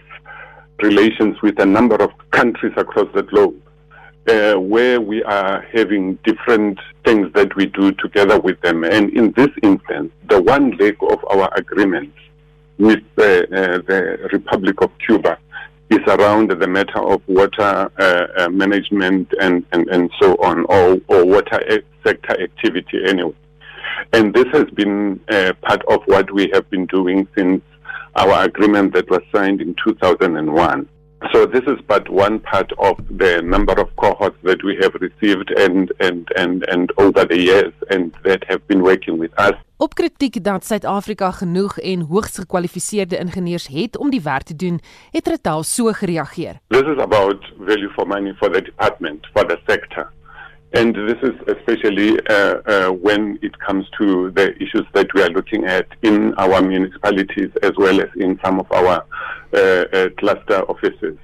[0.81, 3.55] relations with a number of countries across the globe.
[4.27, 8.83] Uh, where we are having different things that we do together with them.
[8.83, 12.13] And in this instance, the one leg of our agreement
[12.79, 15.37] with the, uh, the Republic of Cuba
[15.89, 20.99] is around the matter of water uh, uh, management and, and, and so on, or,
[21.07, 21.59] or water
[22.05, 23.33] sector activity anyway.
[24.13, 27.61] And this has been uh, part of what we have been doing since
[28.15, 30.87] our agreement that was signed in 2001.
[31.31, 35.51] So this is but one part of the number of cohorts that we have received
[35.59, 39.53] and and and and over the years and that have been working with us.
[39.77, 44.79] Op kritiek dat Suid-Afrika genoeg en hoogs gekwalifiseerde ingenieurs het om die werk te doen,
[45.11, 46.59] het Retal so gereageer.
[46.67, 50.11] This is about value for money for the department, for the sector.
[50.73, 55.29] And this is especially uh, uh, when it comes to the issues that we are
[55.29, 59.03] looking at in our municipalities as well as in some of our
[59.53, 61.17] uh, uh, cluster offices.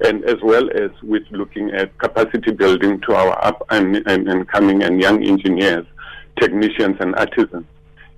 [0.00, 4.48] And as well as with looking at capacity building to our up and, and, and
[4.48, 5.86] coming and young engineers,
[6.40, 7.66] technicians and artisans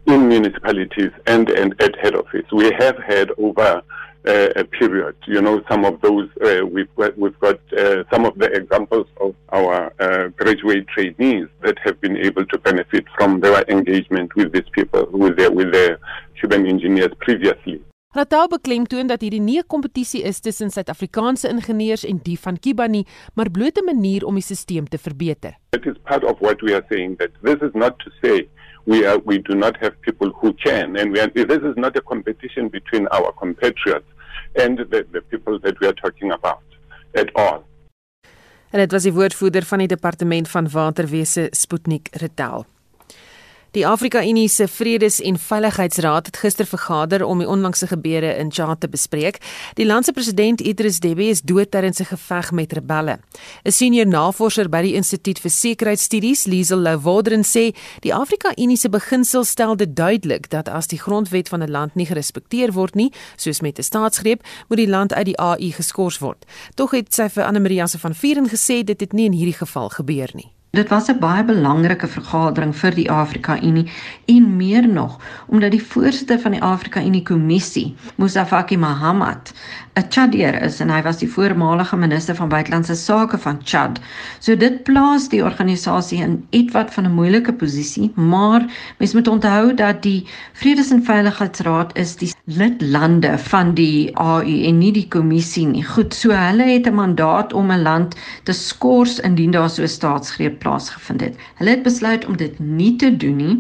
[0.07, 2.47] in municipalities and, and at head office.
[2.53, 3.83] We have had over
[4.29, 5.16] uh, a period.
[5.26, 9.07] You know, some of those uh, we've got, we've got uh, some of the examples
[9.20, 14.53] of our uh, graduate trainees that have been able to benefit from their engagement with
[14.53, 15.99] these people, with their with their
[16.39, 17.81] Cuban engineers previously.
[18.16, 22.87] Ratau beklemtoon dat hierdie nie 'n kompetisie is tussen Suid-Afrikaanse ingenieurs en die van Kiba
[22.87, 25.53] nie, maar bloot 'n manier om die stelsel te verbeter.
[25.72, 28.49] It is part of what we are saying that this is not to say
[28.87, 31.97] we are we do not have people who can and we are, this is not
[31.97, 34.09] a competition between our compatriots
[34.55, 36.63] and the, the people that we are talking about
[37.13, 37.67] at all.
[38.71, 42.67] En dit was die woordvoerder van die departement van waterwese Sputnik Retel.
[43.71, 48.49] Die Afrika Unie se Vredes- en Veiligheidsraad het gister vergader om die onlangse gebeure in
[48.49, 49.39] Tjad te bespreek.
[49.75, 53.19] Die land se president Idris Deby is dood tydens 'n geveg met rebelle.
[53.64, 58.89] 'n Senior navorser by die Instituut vir Sekuriteitsstudies, Liesel Louwodren sê, die Afrika Unie se
[58.89, 63.12] beginsel stel dit duidelik dat as die grondwet van 'n land nie gerespekteer word nie,
[63.37, 66.45] soos met 'n staatsgreep, moet die land uit die AU geskort word.
[66.75, 69.59] Tog het sy vir Anne Marie se van Vieren gesê dit het nie in hierdie
[69.59, 70.58] geval gebeur nie.
[70.71, 73.91] Dit was 'n baie belangrike vergadering vir die Afrika Unie
[74.27, 79.53] en meer nog omdat die voorsitter van die Afrika Unie Kommissie, Musa Faki Mahamat,
[79.99, 83.99] 'n Chadier is en hy was die voormalige minister van buitelandse sake van Chad.
[84.39, 88.66] So dit plaas die organisasie in ietwat van 'n moeilike posisie, maar
[88.99, 94.79] mens moet onthou dat die Vredes- en Veiligheidsraad is die lidlande van die AU en
[94.79, 95.83] nie die kommissie nie.
[95.85, 99.89] Goed, so hulle het 'n mandaat om 'n land te skors indien daar so 'n
[99.89, 101.37] staatsgreep plaasgevind het.
[101.61, 103.57] Hulle het besluit om dit nie te doen nie.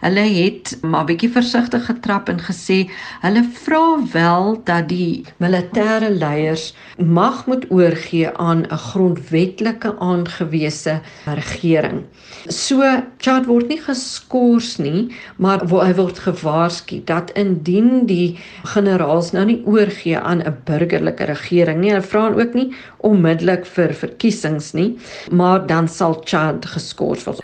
[0.00, 2.84] Hulle het maar bietjie versigtig getrap en gesê
[3.24, 12.04] hulle vra wel dat die militêre leiers mag moet oorgee aan 'n grondwetlike aangewese regering.
[12.48, 12.82] So
[13.18, 18.38] Chad word nie geskort nie, maar hy word gewaarsku dat indien die
[18.74, 23.94] generaals nou nie oorgee aan 'n burgerlike regering nie, hulle vra ook nie onmiddellik vir
[23.94, 24.98] verkiesings nie,
[25.30, 27.42] maar dan sal Chad geskort word.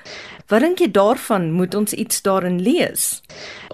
[0.51, 1.53] Wat dink jy daarvan?
[1.55, 3.21] Moet ons iets daarin lees?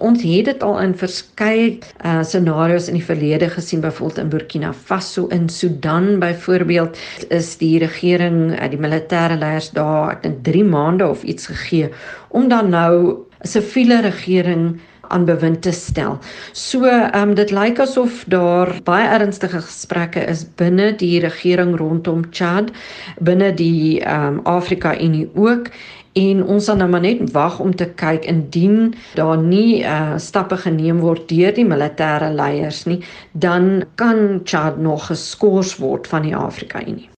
[0.05, 1.71] Ons het dit al in verskeie
[2.05, 7.01] uh, scenario's in die verlede gesien, byvoorbeeld in Burkina Faso, in Sudan byvoorbeeld,
[7.33, 11.89] is die regering, uh, die militêre leiers daar, ek dink 3 maande of iets gegee
[12.37, 14.77] om dan nou 'n siviele regering
[15.09, 16.19] aan bewind te stel.
[16.53, 22.25] So, ehm um, dit lyk asof daar baie ernstige gesprekke is binne die regering rondom
[22.31, 22.73] Chad,
[23.21, 25.71] binne die ehm um, Afrika Unie ook
[26.17, 30.57] en ons sal nou maar net wag om te kyk indien daar nie uh, stappe
[30.65, 33.03] geneem word deur die militêre leiers nie,
[33.33, 37.11] dan kan Chad nog geskort word van die Afrika Unie.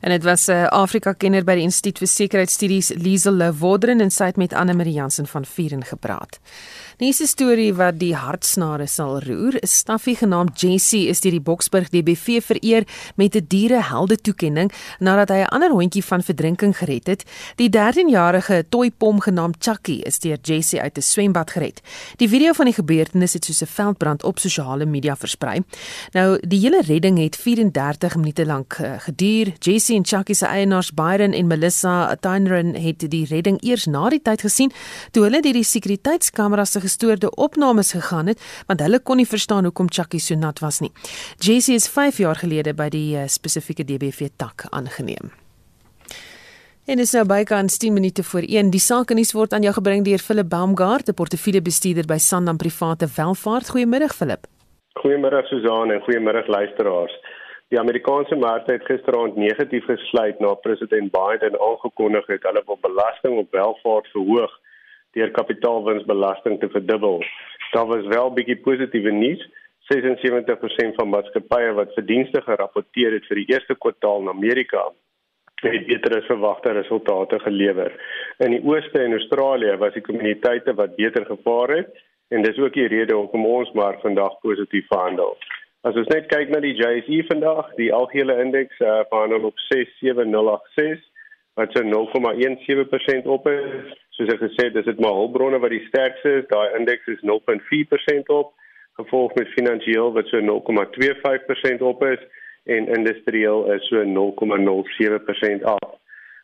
[0.00, 4.10] En dit was 'n uh, Afrika kenner by die Instituut vir Sekuriteitsstudies Liesel Lewodren en
[4.10, 6.38] sy het met Anne Marie Jansen van Vieren gepraat.
[6.96, 11.88] Nächste storie wat die hartsnare sal roer, 'n staffie genaamd Jessie is deur die Boksburg
[11.88, 12.84] DBV vereer
[13.16, 17.24] met 'n dierehelde toekenning nadat hy 'n ander hondjie van verdrinking gered het.
[17.56, 21.80] Die 13-jarige toypom genaamd Chucky is deur Jessie uit 'n swembad gered.
[22.16, 25.62] Die video van die gebeurtenis het soos 'n veldbrand op sosiale media versprei.
[26.12, 29.52] Nou, die hele redding het 34 minute lank uh, geduur.
[29.58, 34.22] Jessie en Chucky se eienaars Byron en Melissa Tynerin het die redding eers na die
[34.22, 34.72] tyd gesien
[35.12, 39.90] toe hulle deur die sekuriteitskameras gestoorde opnames gegaan het want hulle kon nie verstaan hoekom
[39.90, 40.92] Chucky so nat was nie.
[41.38, 45.30] Jessie is 5 jaar gelede by die uh, spesifieke DBV tak aangeneem.
[46.86, 48.70] En is nou bykans 10 minute voor 1.
[48.70, 53.08] Die saak nuus word aan jou gebring deur Philip Baumgart, 'n portefeuljebestuurder by Sanlam Private
[53.16, 53.70] Welvaart.
[53.70, 54.46] Goeiemiddag Philip.
[55.02, 57.14] Goeiemôre Susan en goeiemôre luisteraars.
[57.68, 63.38] Die Amerikaanse markte het gisteraand negatief gesluit na president Biden aangekondig het hulle wil belasting
[63.38, 64.52] op welvaart verhoog
[65.18, 67.24] deur kapitaalwinsbelasting te verdubbel.
[67.72, 69.42] Daar was wel bietjie positiewe nuus.
[69.94, 74.86] 76% van maatskappye wat verdienste gerapporteer het vir die eerste kwartaal in Amerika
[75.64, 77.92] het beter as verwagte resultate gelewer.
[78.44, 82.74] In die ooste en Australië was die kommuniteite wat beter gevaar het en dis ook
[82.78, 85.38] die rede hoekom ons maar vandag positief verhandel.
[85.86, 91.04] As ons net kyk na die JSE vandag, die algehele indeks uh, verhandel op 67086
[91.56, 95.84] wat so 0,17% op is soos ek gesê het, dis dit maar hulpbronne wat die
[95.86, 96.48] sterkste is.
[96.50, 98.50] Daai indeks is 0.4% op,
[98.98, 102.26] gevolg met finansiëel wat so 0.25% op is
[102.76, 105.88] en industrieel is so 0.07% af.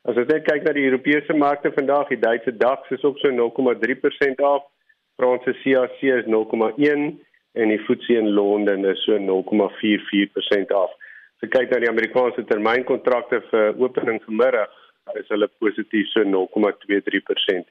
[0.07, 3.35] As ons net kyk na die Europese markte vandag, die Duitse DAX is op so
[3.35, 4.71] 0.3% af.
[5.19, 7.11] Franse CAC is 0.1
[7.53, 10.93] en die FTSE in Londen is so 0.44% af.
[11.37, 14.71] As ek kyk na die Amerikaanse termynkontrakte vir opening vanmiddag,
[15.19, 17.69] is hulle positief so 0,23%.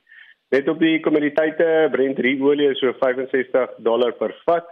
[0.52, 4.68] Net op die kommoditeite, Brent olie is so 65 dollar per vat.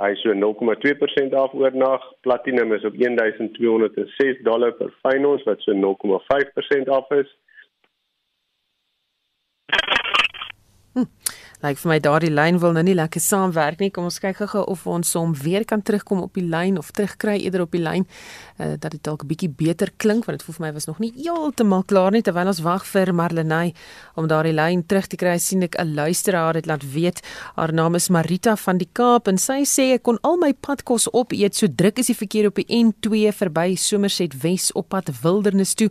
[0.00, 2.04] Hy is so 0,2% af oornag.
[2.24, 4.90] Platinum is op 1206 dollar per
[5.28, 7.36] ons wat so 0,5% af is.
[10.94, 11.06] Hm
[11.60, 13.90] lyk vir my daardie lyn wil nou nie lekker saamwerk nie.
[13.92, 17.36] Kom ons kyk gou of ons hom weer kan terugkom op die lyn of terugkry
[17.42, 18.06] eerder op die lyn
[18.58, 20.98] uh, dat dit dalk 'n bietjie beter klink want dit voel vir my was nog
[20.98, 23.74] nie heeltemal klaar nie terwyl ons wag vir Marlenae
[24.16, 25.38] om daardie lyn terug te kry.
[25.38, 27.20] sien ek 'n luisteraar het laat weet
[27.56, 31.12] haar naam is Marita van die Kaap en sy sê ek kon al my padkos
[31.12, 35.74] opeet so druk is die verkeer op die N2 verby Somerset Wes op pad Wildernis
[35.74, 35.90] toe.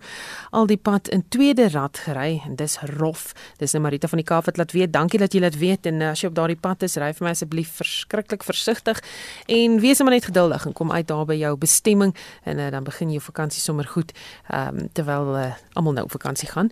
[0.51, 3.33] Al die pad in tweede rad gery en dis rof.
[3.59, 4.93] Dis nou Marita van die Kaap wat laat weet.
[4.93, 7.27] Dankie dat jy laat weet en uh, as jy op daardie pad is, ry vir
[7.27, 9.01] my asseblief verskriklik versigtig
[9.47, 12.87] en wees maar net geduldig en kom uit daar by jou bestemming en uh, dan
[12.87, 14.13] begin jou vakansie sommer goed
[14.53, 16.71] um, terwyl uh, almal nou op vakansie gaan.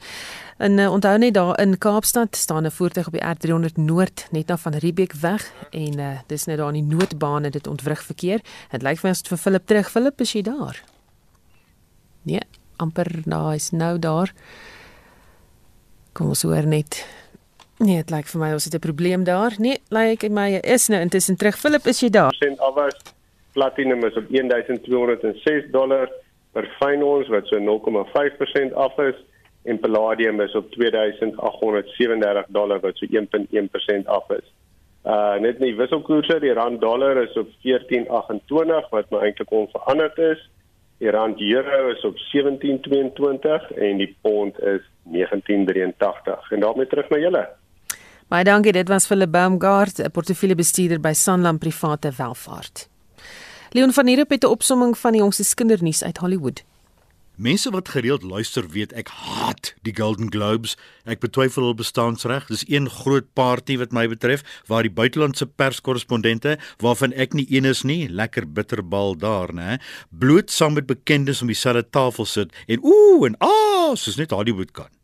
[0.58, 4.48] En uh, onthou net daar in Kaapstad staan 'n voertuig op die R300 Noord net
[4.48, 8.42] na van Riebeek weg en uh, dis net daar in die noodbane dit ontwrig verkeer.
[8.72, 9.92] Dit lyk vir my as dit vir Philip terug.
[9.92, 10.84] Philip, is jy daar?
[12.22, 12.42] Nee,
[12.76, 14.34] amper nou is nou daar.
[16.14, 17.06] Kom ons hoor net
[17.78, 19.54] Nee, dit lyk vir my ons het 'n probleem daar.
[19.58, 21.58] Nee, lyk like my is nou intussen terug.
[21.58, 22.34] Philip, is jy daar?
[22.34, 22.96] Sent afwas.
[23.54, 26.10] Platinum is op 1206 dollar
[26.52, 29.16] per fyn ons wat so 0,5% af is
[29.64, 34.48] en palladium is op 2837 dollar wat so 1.1% af is.
[35.06, 40.50] Uh net nie wisselkoerse, die rand dollar is op 14.28 wat maar eintlik onveranderd is.
[40.98, 44.82] Die rand euro is op 17.22 en die pond is
[45.14, 46.50] 19.83.
[46.50, 47.48] En daarmee terug na julle.
[48.28, 52.90] Baie dankie, dit was Philip Baumgart, 'n portefeuljebestuurder by Sanlam Private Welvaart.
[53.72, 56.64] Leon van Heerop het 'n opsomming van die jongste kindernuus uit Hollywood.
[57.36, 60.78] Mense wat gereeld luister weet ek haat die Golden Globes.
[61.06, 62.48] Ek betwyfel hul bestaansreg.
[62.48, 67.66] Dis een groot party wat my betref waar die buitelandse perskorrespondente waarvan ek nie een
[67.66, 69.80] is nie, lekker bitterbal daar, né?
[70.10, 74.72] Bloot saam met bekendes om dieselfde tafel sit en ooh en ah, soos net Hollywood
[74.72, 74.97] kan.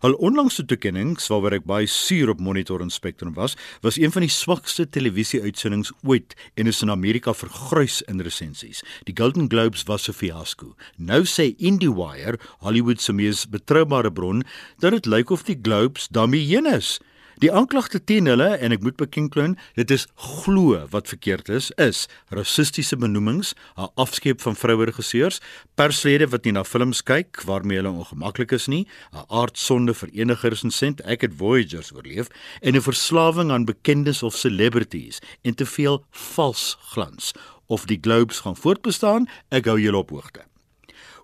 [0.00, 3.52] Hul onlangse toekennings waaroor ek baie suur op Monitor en Spectrum was,
[3.84, 8.80] was een van die swakste televisie-uitsendings ooit en is in Amerika vergrys in resensies.
[9.04, 10.74] Die Golden Globes was 'n fiasco.
[10.96, 14.42] Nou sê IndieWire, Hollywood se mees betroubare bron,
[14.78, 16.98] dat dit lyk of die Globes daarmee heen is.
[17.40, 22.02] Die aanklagte teen hulle en ek moet bekendkloon, dit is glo wat verkeerd is, is
[22.36, 25.40] rassistiese benoemings, 'n afskeep van vroue regisseurs,
[25.74, 28.84] perslede wat nie na films kyk waarmee hulle ongemaklik is nie,
[29.16, 32.28] 'n aardsonde vir enigers en sent ek het Voyagers oorleef
[32.60, 37.32] en 'n verslawing aan bekendes of celebrities en te veel vals glans.
[37.68, 40.44] Of die Globes gaan voortbestaan, ek hou julle op hoogte.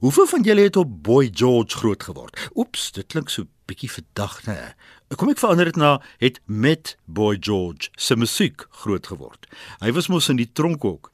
[0.01, 2.49] Hoeveel van julle het op Boy George groot geword?
[2.55, 4.75] Oeps, dit klink so bietjie verdagte.
[5.15, 9.47] Kom ek verander dit na het met Boy George se musiek groot geword.
[9.79, 11.13] Hy was mos in die tronk ook.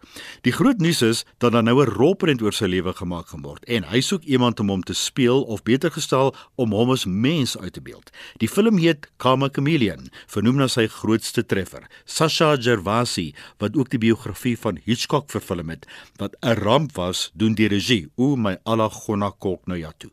[0.48, 3.84] Die groot nuus is dat daar nou 'n rolprent oor sy lewe gemaak word en
[3.84, 7.72] hy soek iemand om hom te speel of beter gestel om hom as mens uit
[7.72, 8.10] te beeld.
[8.38, 13.98] Die film heet Karma Chameleon, vernoem na sy grootste treffer, Sasha Gervasi, wat ook die
[13.98, 15.86] biografie van Hitchcock vervilm het,
[16.16, 18.08] wat 'n ramp was doen die regie.
[18.16, 20.10] O my alagonna kok nou ja toe.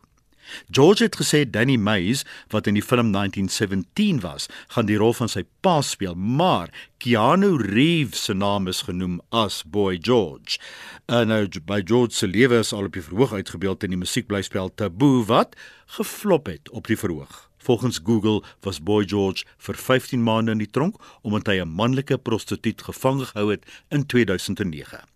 [0.72, 5.30] George het gesê Danny Mays wat in die film 1917 was, gaan die rol van
[5.32, 6.70] sy pa speel, maar
[7.00, 10.60] Keanu Reeves se naam is genoem as Boy George.
[11.08, 14.74] En nou by George se lewe is al op die verhoog uitgebeeld in die musiekblyspel
[14.76, 15.56] Taboo wat
[15.97, 17.50] geflop het op die verhoog.
[17.60, 22.18] Volgens Google was Boy George vir 15 maande in die tronk omdat hy 'n manlike
[22.18, 25.09] prostituut gevang gehou het in 2009.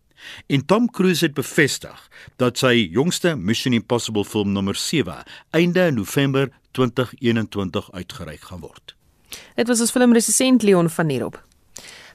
[0.47, 6.49] En Tom Cruise het bevestig dat sy jongste Mission Impossible film nommer 7 einde November
[6.71, 8.95] 2021 uitgereik gaan word.
[9.55, 11.41] Dit was ons filmresensent Leon van Nierop.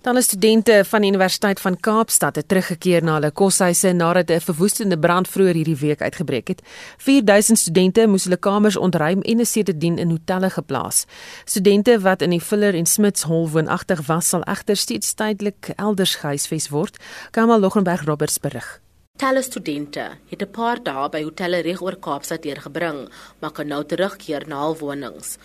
[0.01, 5.29] Talle studente van die Universiteit van Kaapstad teruggekeer na hulle koshuise nadat 'n verwoestende brand
[5.29, 6.63] vroeër hierdie week uitgebreek het.
[6.97, 11.05] 4000 studente moes hulle kamers ontruim en is sedertdien in hotelle geplaas.
[11.45, 16.15] Studente wat in die Fuller en Smiths Hall woonagtig was, sal egter steeds tydelik elders
[16.15, 16.97] gehuisves word.
[17.31, 18.81] Kamal Loggenberg Roberts berig.
[19.17, 23.09] Talle studente het 'n paar dae by hotelle reg oor Kaapstad deurgebring,
[23.41, 25.39] maar kan nou terugkeer na hul wonings.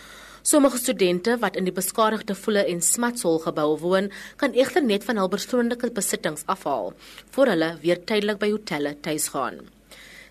[0.44, 5.22] Sommige studente wat in die beskadigde Voele en Smatshol gebou woon, kan egter net van
[5.22, 6.92] hul persoonlike besittings afhaal
[7.32, 9.62] voor hulle weer tydelik by hotelle tuis gaan.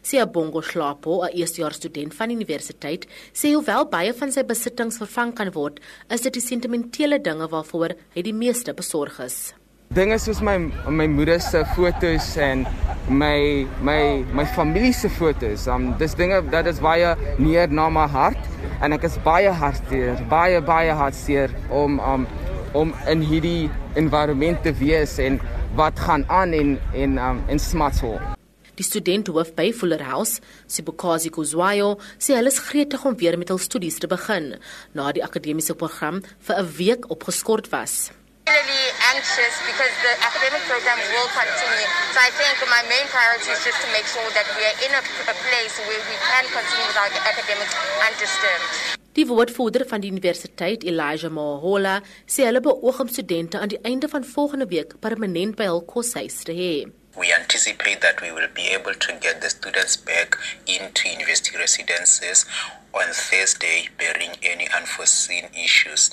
[0.03, 4.99] Sia Bongo Slapo, 'n eerstejaars student van die universiteit, sê hoewel baie van sy besittings
[4.99, 9.55] vervang kan word, is dit die sentimentele dinge waarvoor hy die meeste besorg is.
[9.93, 10.57] Dinge soos my
[10.89, 12.63] my moeder se fotos en
[13.09, 18.07] my my my familie se fotos, um dis dinge dat is baie neer na my
[18.09, 18.39] hart
[18.81, 22.25] en ek is baie hartseer, baie baie hartseer om um
[22.73, 23.69] om in hierdie
[24.01, 25.37] environment te wees en
[25.77, 28.33] wat gaan aan in in um in Smartsville.
[28.81, 33.53] Die student hoof by Fuller House, Sibukazi Kuzwayo, sê hulle is gretig om weer met
[33.53, 34.55] hul studies te begin
[34.97, 38.09] na die akademiese program vir 'n week opgeskort was
[38.53, 41.89] really anxious because the academic program will continue.
[42.13, 44.93] So I think my main priority is just to make sure that we are in
[45.01, 47.75] a, a place where we can continue with our academics
[48.07, 49.01] undisturbed.
[49.13, 54.09] Die woordvoerder van die universiteit, Elijah Mohola, sê hulle beoog om studente aan die einde
[54.09, 56.75] van volgende week permanent by hul koshuis te hê.
[57.17, 60.37] We anticipate that we will be able to get the students back
[60.67, 62.47] into university residences
[62.95, 66.11] on Thursday, bearing any unforeseen issues.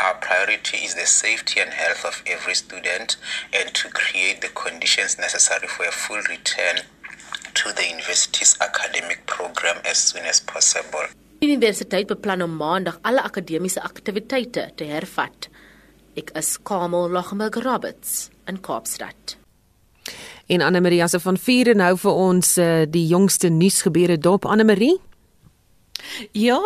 [0.00, 3.16] Our priority is the safety and health of every student
[3.52, 6.84] and to create the conditions necessary for a full return
[7.54, 11.04] to the university's academic program as soon as possible.
[11.40, 15.48] Universiteit beplan om maandag alle akademiese aktiwiteite te hervat.
[16.16, 19.39] Ek is Kamel Loggenberg Roberts in Kaapstad.
[20.50, 24.64] En Anne Marie se van vier nou vir ons uh, die jongste nuusgebeure dop Anne
[24.66, 24.96] Marie.
[26.34, 26.58] Ja,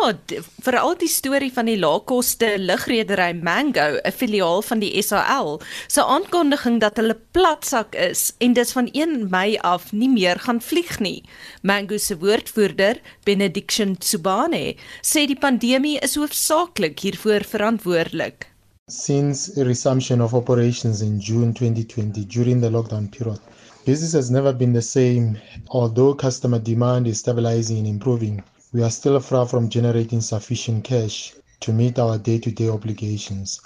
[0.65, 6.79] veral die storie van die laagkoste lugredery Mango, 'n filiaal van die SAL, se aankondiging
[6.81, 11.21] dat hulle platsak is en dis van 1 Mei af nie meer gaan vlieg nie.
[11.61, 18.49] Mango se woordvoerder, Benediction Tsubane, sê die pandemie is hoofsaaklik hiervoor verantwoordelik.
[18.87, 23.39] Since resumption of operations in June 2020 during the lockdown period,
[23.85, 25.37] business has never been the same.
[25.69, 31.33] Although customer demand is stabilizing and improving, we are still far from generating sufficient cash
[31.59, 33.61] to meet our day to day obligations.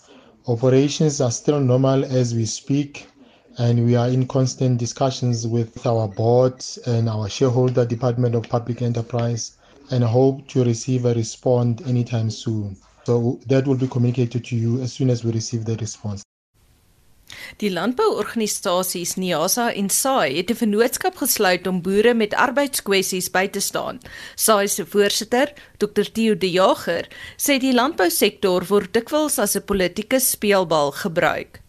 [0.47, 3.07] Operations are still normal as we speak,
[3.57, 8.81] and we are in constant discussions with our board and our shareholder Department of Public
[8.81, 9.57] Enterprise
[9.89, 12.75] and hope to receive a response anytime soon.
[13.05, 16.23] So that will be communicated to you as soon as we receive the response.
[17.57, 23.59] Die landbouorganisasies NIASA en SAI het 'n vennootskap gesluit om boere met arbeidskwessies by te
[23.59, 23.99] staan.
[24.35, 27.07] SAI se voorsitter, Dr Theo De Jager,
[27.37, 31.61] sê die landbousektor word dikwels as 'n politieke speelbal gebruik.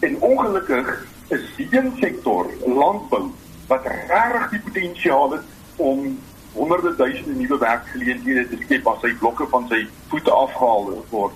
[0.00, 3.30] En ongelukkig is die een sektor, landbou,
[3.66, 5.44] wat regtig die potensiaal het
[5.76, 6.18] om
[6.52, 11.34] honderde duisende nuwe werkgeleenthede te skep as hy blokke van sy voete afgehaal word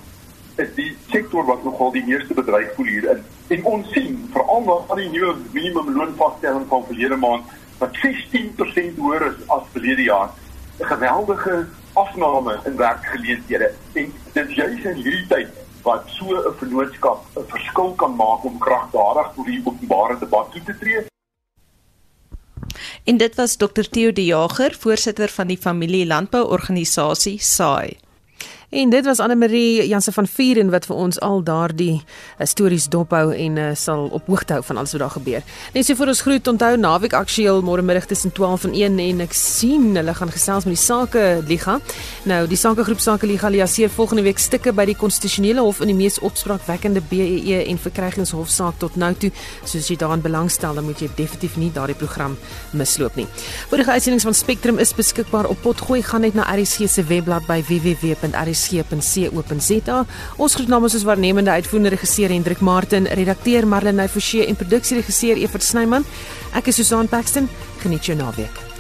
[0.57, 3.24] is die sektor wat nogal die meeste bedreig voel hier in.
[3.57, 7.44] En ons sien veral na die nuwe minimumloonvaststelling van verlede maand
[7.78, 10.30] wat 16% hoër is as verlede jaar.
[10.80, 13.72] 'n Geweldige afname in werkgeleenthede.
[13.92, 15.48] En dit is juis in hierdie tyd
[15.82, 20.62] wat so 'n vennootskap 'n verskil kan maak om kragtadig tot die openbare debat toe
[20.62, 21.05] te tree.
[23.05, 27.98] En dit was Dr Theo De Jager, voorsitter van die familie landbouorganisasie SAI.
[28.73, 32.87] En dit was Anne Marie Janse van Vuren wat vir ons al daardie uh, stories
[32.89, 35.43] dophou en uh, sal op hoogte hou van alles wat daar gebeur.
[35.75, 39.20] Net so vir ons groet onthou naweek aktueel môre middag tussen 12 en 1 en
[39.27, 41.75] ek sien hulle gaan gesels met die Sake Liga.
[42.25, 45.93] Nou die Sake Groep Sake Liga liaseer volgende week stukke by die konstitusionele hof in
[45.93, 49.35] die mees opspraakwekkende BEE en verkrygingshofsaak tot nou toe.
[49.66, 52.41] So as jy daaraan belangstel, dan moet jy definitief nie daardie program
[52.73, 53.29] misloop nie.
[53.68, 57.61] Vorige uitsendings van Spectrum is beskikbaar op Potgooi gaan net na RSG se webblad by
[57.68, 60.05] www.rsg rsg.co.za.
[60.39, 65.63] Ons groet namens ons waarnemende uitvoerende regisseur Hendrik Martin, redakteur Marlene Forsie en produksieregisseur Evert
[65.67, 66.07] Snyman.
[66.55, 67.49] Ek is Susan Paxton.
[67.83, 68.71] Geniet jou naweek.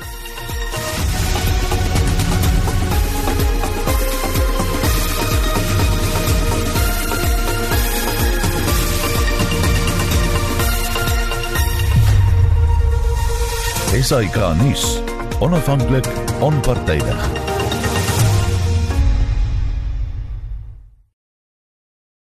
[13.92, 14.98] Esai Kahnis,
[15.44, 16.08] onafhanklik,
[16.40, 17.41] onpartydig.